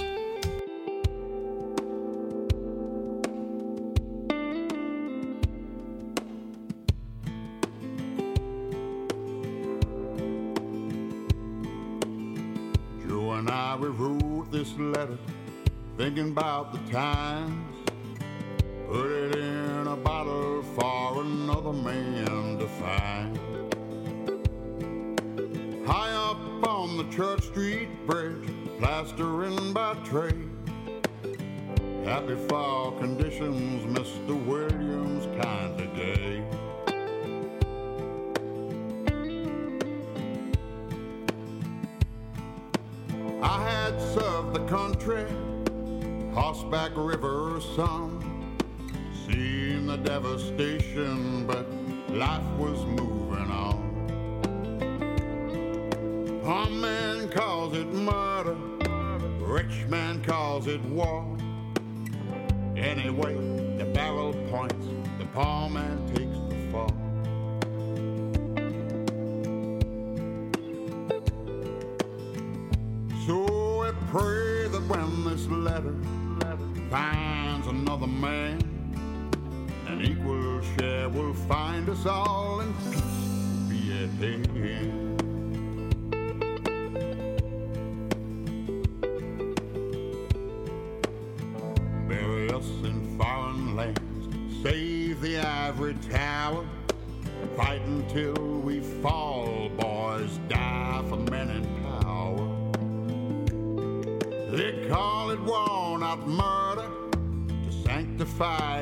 And 13.41 13.49
I, 13.49 13.75
we 13.75 13.89
wrote 13.89 14.53
this 14.53 14.71
letter 14.77 15.17
thinking 15.97 16.33
about 16.33 16.75
the 16.75 16.93
times. 16.93 17.89
Put 18.87 19.11
it 19.11 19.35
in 19.35 19.87
a 19.87 19.97
bottle 19.97 20.63
for 20.75 21.23
another 21.23 21.73
man 21.73 22.59
to 22.59 22.69
find. 22.69 23.39
High 25.87 26.13
up 26.13 26.69
on 26.69 26.99
the 26.99 27.05
Church 27.05 27.45
Street 27.45 27.89
Bridge, 28.07 28.47
plastering 28.79 29.73
by 29.73 29.95
trade. 30.05 30.51
Happy 32.05 32.37
fall 32.47 32.93
conditions, 32.93 33.87
Mr. 33.99 34.37
Williams, 34.45 35.25
kind 35.43 35.81
of 35.81 35.97
country, 44.71 45.27
horseback 46.33 46.93
river 46.95 47.61
some, 47.75 48.57
seen 49.27 49.89
the 49.89 49.97
devastation, 49.97 51.45
but 51.45 51.67
life 52.15 52.47
was 52.57 52.87
moving 52.87 53.51
on. 53.51 53.81
Poor 56.45 56.71
man 56.71 57.29
calls 57.31 57.75
it 57.75 57.93
murder, 57.93 58.55
rich 59.41 59.89
man 59.89 60.23
calls 60.23 60.69
it 60.69 60.81
war. 60.83 61.27
Anyway, 62.77 63.35
the 63.77 63.91
barrel 63.93 64.33
points, 64.53 64.87
the 65.19 65.25
poor 65.35 65.69
man 65.69 65.99
letter 75.51 75.95
finds 76.91 77.67
another 77.67 78.07
man, 78.07 78.59
an 79.87 80.01
equal 80.03 80.61
share 80.77 81.09
will 81.09 81.35
find 81.35 81.89
us 81.89 82.07
all 82.07 82.61
and 82.61 82.75
be 83.69 83.93
at 83.93 84.11
hand. 84.21 85.19
Bury 92.09 92.51
us 92.51 92.69
in 92.85 93.19
foreign 93.19 93.77
lands, 93.77 94.63
save 94.63 95.21
the 95.21 95.39
ivory 95.39 95.97
tower, 96.11 96.67
fight 97.57 97.83
until 97.83 98.40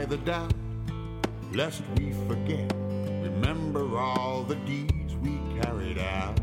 the 0.08 0.16
doubt, 0.18 0.54
lest 1.52 1.82
we 1.98 2.12
forget. 2.26 2.72
Remember 3.22 3.98
all 3.98 4.42
the 4.42 4.54
deeds 4.54 5.14
we 5.16 5.38
carried 5.60 5.98
out. 5.98 6.38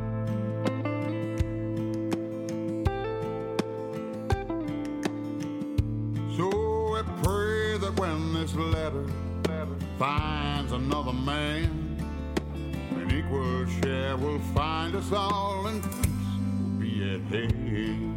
So 6.38 6.95
I 6.95 7.03
pray 7.24 7.78
that 7.80 7.93
when 7.97 8.34
this 8.34 8.53
letter 8.53 9.07
finds 9.97 10.72
another 10.72 11.13
man, 11.13 11.97
an 12.91 13.11
equal 13.11 13.66
share 13.82 14.16
will 14.16 14.39
find 14.53 14.95
us 14.95 15.11
all 15.11 15.66
and 15.66 15.82
peace 15.82 15.91
will 16.38 16.80
be 16.80 17.16
at 17.16 17.22
hand. 17.34 18.14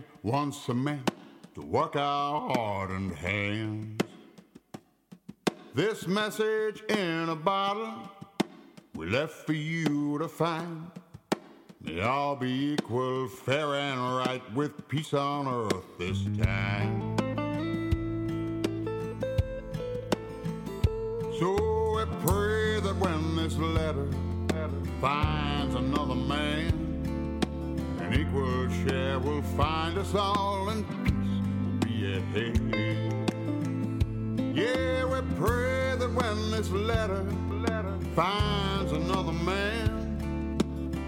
Sand, 0.00 0.04
one 0.22 0.52
cement 0.52 1.10
to 1.54 1.62
work 1.62 1.96
our 1.96 2.54
hardened 2.54 3.14
hands. 3.16 4.00
This 5.74 6.06
message 6.06 6.82
in 6.88 7.28
a 7.28 7.36
bottle 7.36 7.94
we 8.94 9.06
left 9.06 9.46
for 9.46 9.52
you 9.52 10.18
to 10.18 10.28
find. 10.28 10.90
May 11.82 12.00
all 12.00 12.36
be 12.36 12.74
equal, 12.74 13.28
fair 13.28 13.74
and 13.74 14.00
right, 14.16 14.42
with 14.54 14.88
peace 14.88 15.14
on 15.14 15.48
earth 15.48 15.86
this 15.98 16.22
time. 16.44 17.16
So 21.38 21.56
I 21.98 22.06
pray 22.26 22.80
that 22.80 22.96
when 22.98 23.36
this 23.36 23.56
letter 23.56 24.08
finds 25.00 25.74
another 25.74 26.14
man, 26.14 26.89
an 28.10 28.20
equal 28.20 28.68
share 28.84 29.20
will 29.20 29.42
find 29.56 29.96
us 29.96 30.14
all 30.16 30.68
and 30.70 30.84
peace 31.04 31.12
will 31.52 31.78
be 31.88 32.12
at 32.12 32.22
hand. 32.34 34.04
Yeah, 34.56 35.04
we 35.04 35.20
pray 35.36 35.94
that 35.96 36.12
when 36.12 36.50
this 36.50 36.70
letter 36.70 37.24
finds 38.16 38.90
another 38.90 39.32
man, 39.32 40.58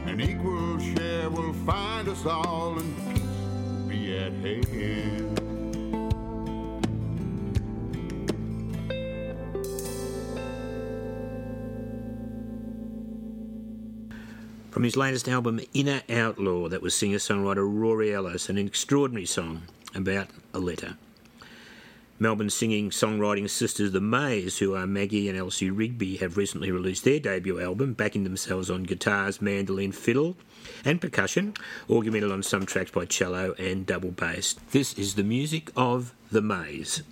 an 0.06 0.20
equal 0.20 0.78
share 0.78 1.28
will 1.28 1.52
find 1.66 2.08
us 2.08 2.24
all 2.24 2.78
and 2.78 2.96
peace 3.14 3.20
will 3.20 3.88
be 3.88 4.16
at 4.16 4.32
hand. 4.34 5.31
From 14.82 14.86
his 14.86 14.96
latest 14.96 15.28
album, 15.28 15.60
Inner 15.74 16.02
Outlaw, 16.10 16.66
that 16.68 16.82
was 16.82 16.92
singer 16.92 17.18
songwriter 17.18 17.64
Rory 17.64 18.12
Ellis, 18.12 18.48
an 18.48 18.58
extraordinary 18.58 19.26
song 19.26 19.62
about 19.94 20.26
a 20.52 20.58
letter. 20.58 20.96
Melbourne 22.18 22.50
singing 22.50 22.90
songwriting 22.90 23.48
sisters 23.48 23.92
The 23.92 24.00
Maes, 24.00 24.58
who 24.58 24.74
are 24.74 24.84
Maggie 24.84 25.28
and 25.28 25.38
Elsie 25.38 25.70
Rigby, 25.70 26.16
have 26.16 26.36
recently 26.36 26.72
released 26.72 27.04
their 27.04 27.20
debut 27.20 27.60
album, 27.60 27.92
backing 27.92 28.24
themselves 28.24 28.70
on 28.70 28.82
guitars, 28.82 29.40
mandolin, 29.40 29.92
fiddle, 29.92 30.36
and 30.84 31.00
percussion, 31.00 31.54
augmented 31.88 32.32
on 32.32 32.42
some 32.42 32.66
tracks 32.66 32.90
by 32.90 33.04
cello 33.04 33.54
and 33.60 33.86
double 33.86 34.10
bass. 34.10 34.56
This 34.72 34.94
is 34.94 35.14
the 35.14 35.22
music 35.22 35.70
of 35.76 36.12
The 36.32 36.42
Maes. 36.42 37.04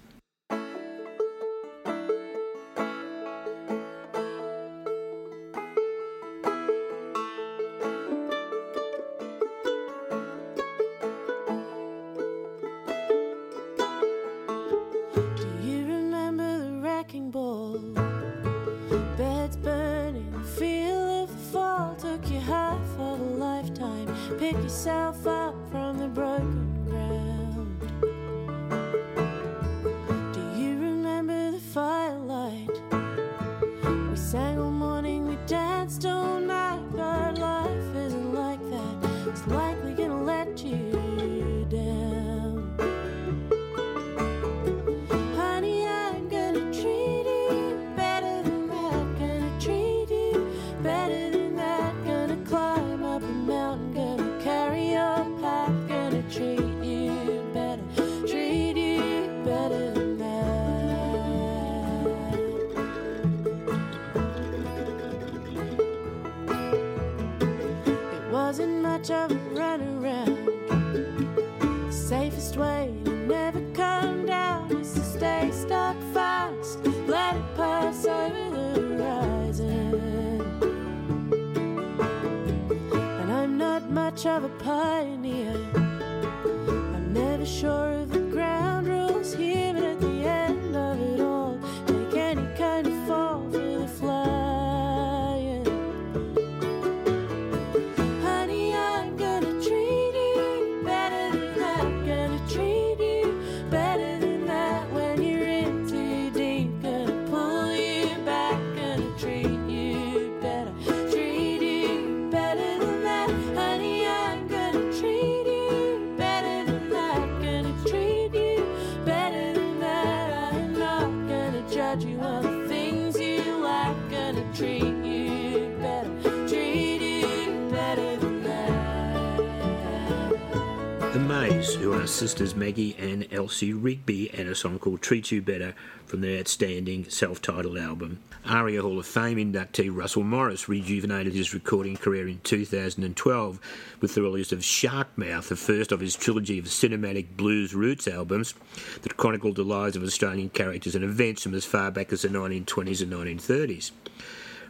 Sisters 132.41 132.59
Maggie 132.59 132.97
and 132.99 133.29
Elsie 133.31 133.75
Rigby, 133.75 134.31
and 134.33 134.49
a 134.49 134.55
song 134.55 134.79
called 134.79 135.03
Treat 135.03 135.31
You 135.31 135.43
Better 135.43 135.75
from 136.07 136.23
their 136.23 136.39
outstanding 136.39 137.05
self 137.11 137.43
titled 137.43 137.77
album. 137.77 138.21
ARIA 138.47 138.81
Hall 138.81 138.99
of 138.99 139.05
Fame 139.05 139.37
inductee 139.37 139.95
Russell 139.95 140.23
Morris 140.23 140.67
rejuvenated 140.67 141.35
his 141.35 141.53
recording 141.53 141.99
career 141.99 142.27
in 142.27 142.41
2012 142.41 143.61
with 144.01 144.15
the 144.15 144.23
release 144.23 144.53
of 144.53 144.61
Sharkmouth, 144.61 145.49
the 145.49 145.57
first 145.57 145.93
of 145.93 146.01
his 146.01 146.17
trilogy 146.17 146.59
of 146.59 146.65
cinematic 146.65 147.27
blues 147.37 147.75
roots 147.75 148.09
albums 148.09 148.55
that 149.03 149.19
chronicled 149.19 149.57
the 149.57 149.63
lives 149.63 149.95
of 149.95 150.03
Australian 150.03 150.49
characters 150.49 150.95
and 150.95 151.05
events 151.05 151.43
from 151.43 151.53
as 151.53 151.67
far 151.67 151.91
back 151.91 152.11
as 152.11 152.23
the 152.23 152.29
1920s 152.29 153.03
and 153.03 153.13
1930s. 153.13 153.91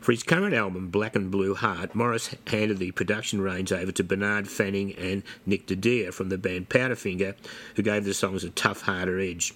For 0.01 0.13
his 0.13 0.23
current 0.23 0.55
album, 0.55 0.89
Black 0.89 1.15
and 1.15 1.31
Blue 1.31 1.55
Heart, 1.55 1.95
Morris 1.95 2.35
handed 2.47 2.79
the 2.79 2.91
production 2.93 3.43
reins 3.43 3.71
over 3.71 3.93
to 3.93 4.03
Bernard 4.03 4.49
Fanning 4.49 4.95
and 4.95 5.23
Nick 5.45 5.67
DiDia 5.67 6.13
from 6.15 6.31
the 6.31 6.39
band 6.39 6.71
Powderfinger, 6.71 7.35
who 7.77 7.83
gave 7.83 8.05
the 8.05 8.15
songs 8.15 8.43
a 8.43 8.51
tough, 8.51 8.83
harder 8.83 9.21
edge. 9.21 9.53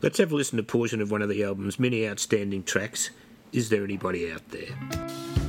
Let's 0.00 0.18
have 0.18 0.30
a 0.30 0.36
listen 0.36 0.56
to 0.58 0.62
a 0.62 0.66
portion 0.66 1.00
of 1.00 1.10
one 1.10 1.22
of 1.22 1.28
the 1.28 1.42
album's 1.42 1.80
many 1.80 2.06
outstanding 2.08 2.62
tracks. 2.62 3.10
Is 3.52 3.70
there 3.70 3.82
anybody 3.82 4.30
out 4.30 4.48
there? 4.50 5.47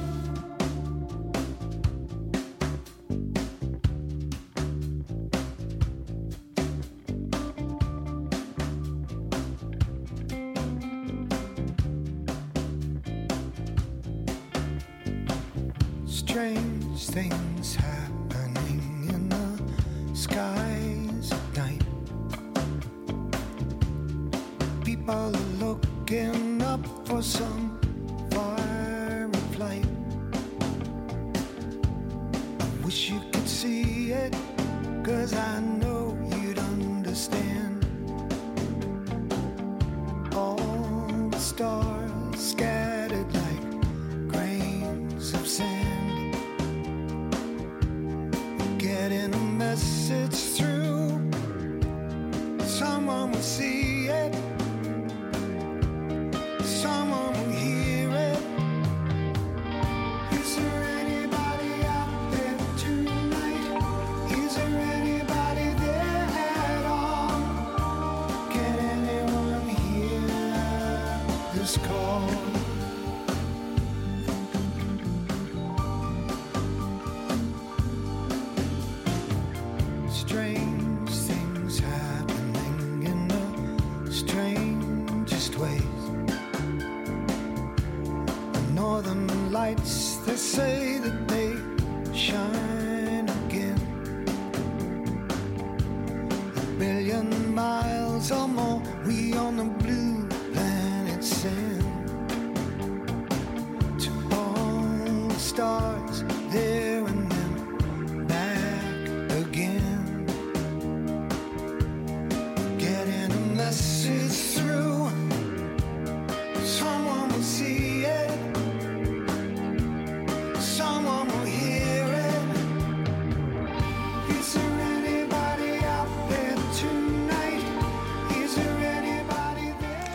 Things 17.20 17.76
happening 17.76 19.09
in 19.13 19.28
the 19.28 19.47
skies 20.15 21.32
at 21.34 21.57
night. 21.57 21.84
People 24.86 25.11
are 25.11 25.32
looking 25.65 26.61
up 26.61 26.84
for 27.05 27.22
some 27.22 27.65
fiery 28.32 29.41
flight. 29.55 29.89
I 32.65 32.86
wish 32.86 33.09
you 33.09 33.20
could 33.32 33.49
see 33.49 34.11
it, 34.11 34.34
cause 35.03 35.34
I 35.34 35.59
know 35.59 36.17
you'd 36.41 36.59
understand. 36.59 37.86
All 40.34 40.55
the 41.32 41.39
stars 41.39 41.89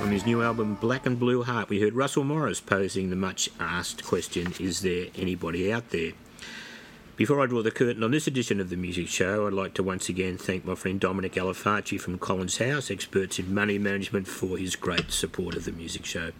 On 0.04 0.10
his 0.10 0.26
new 0.26 0.42
album 0.42 0.74
Black 0.82 1.06
and 1.06 1.18
Blue 1.18 1.44
Heart, 1.44 1.70
we 1.70 1.80
heard 1.80 1.94
Russell 1.94 2.24
Morris 2.24 2.60
posing 2.60 3.08
the 3.08 3.16
much 3.16 3.48
asked 3.58 4.04
question 4.04 4.52
Is 4.60 4.82
there 4.82 5.06
anybody 5.16 5.72
out 5.72 5.88
there? 5.88 6.12
Before 7.16 7.40
I 7.40 7.46
draw 7.46 7.62
the 7.62 7.70
curtain 7.70 8.02
on 8.02 8.10
this 8.10 8.26
edition 8.26 8.60
of 8.60 8.68
the 8.68 8.76
Music 8.76 9.08
Show, 9.08 9.46
I'd 9.46 9.54
like 9.54 9.72
to 9.74 9.82
once 9.82 10.10
again 10.10 10.36
thank 10.36 10.66
my 10.66 10.74
friend 10.74 11.00
Dominic 11.00 11.32
Alifacci 11.32 11.98
from 11.98 12.18
Collins 12.18 12.58
House, 12.58 12.90
experts 12.90 13.38
in 13.38 13.54
money 13.54 13.78
management, 13.78 14.28
for 14.28 14.58
his 14.58 14.76
great 14.76 15.10
support 15.10 15.56
of 15.56 15.64
the 15.64 15.72
Music 15.72 16.04
Show. 16.04 16.32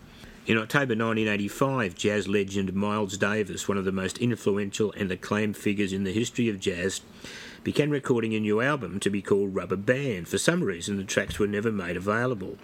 In 0.47 0.59
October 0.59 0.93
1985, 0.93 1.95
jazz 1.95 2.29
legend 2.29 2.75
Miles 2.75 3.17
Davis, 3.17 3.67
one 3.67 3.79
of 3.79 3.87
the 3.87 3.93
most 3.93 4.19
influential 4.19 4.93
and 4.93 5.11
acclaimed 5.11 5.57
figures 5.57 5.95
in 5.95 6.05
the 6.05 6.13
history 6.13 6.51
of 6.51 6.61
jazz, 6.61 7.01
began 7.63 7.89
recording 7.89 8.35
a 8.35 8.41
new 8.41 8.61
album 8.61 9.01
to 9.01 9.09
be 9.09 9.23
called 9.23 9.55
Rubber 9.55 9.77
Band. 9.77 10.29
For 10.29 10.37
some 10.37 10.63
reason, 10.63 10.99
the 10.99 11.05
tracks 11.05 11.39
were 11.39 11.47
never 11.47 11.73
made 11.73 11.97
available. 11.97 12.59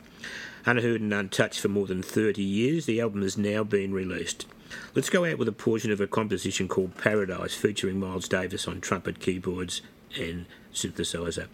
Unheard 0.67 1.01
and 1.01 1.15
untouched 1.15 1.61
for 1.61 1.69
more 1.69 1.87
than 1.87 2.03
30 2.03 2.43
years, 2.43 2.87
the 2.87 3.01
album 3.01 3.23
has 3.23 3.39
now 3.39 3.65
been 3.65 3.93
released. 3.93 4.47
Let's 4.95 5.11
go 5.11 5.25
out 5.25 5.39
with 5.39 5.49
a 5.49 5.53
portion 5.53 5.91
of 5.91 6.01
a 6.01 6.07
composition 6.07 6.69
called 6.69 6.97
Paradise 6.97 7.55
featuring 7.55 7.99
Miles 7.99 8.29
Davis 8.29 8.69
on 8.69 8.81
trumpet, 8.81 9.21
keyboards, 9.21 9.83
and 10.19 10.47
synthesizer. 10.73 11.47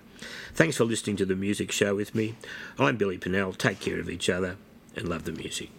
Thanks 0.54 0.76
for 0.76 0.84
listening 0.84 1.16
to 1.16 1.26
the 1.26 1.36
music 1.36 1.70
show 1.72 1.94
with 1.94 2.14
me. 2.14 2.34
I'm 2.78 2.96
Billy 2.96 3.18
Pinnell. 3.18 3.56
Take 3.56 3.80
care 3.80 4.00
of 4.00 4.10
each 4.10 4.28
other 4.28 4.56
and 4.94 5.08
love 5.08 5.24
the 5.24 5.32
music. 5.32 5.70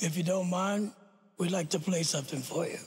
If 0.00 0.16
you 0.16 0.22
don't 0.22 0.50
mind, 0.50 0.92
we'd 1.38 1.50
like 1.50 1.70
to 1.70 1.78
play 1.78 2.02
something 2.02 2.40
for 2.40 2.66
you. 2.66 2.78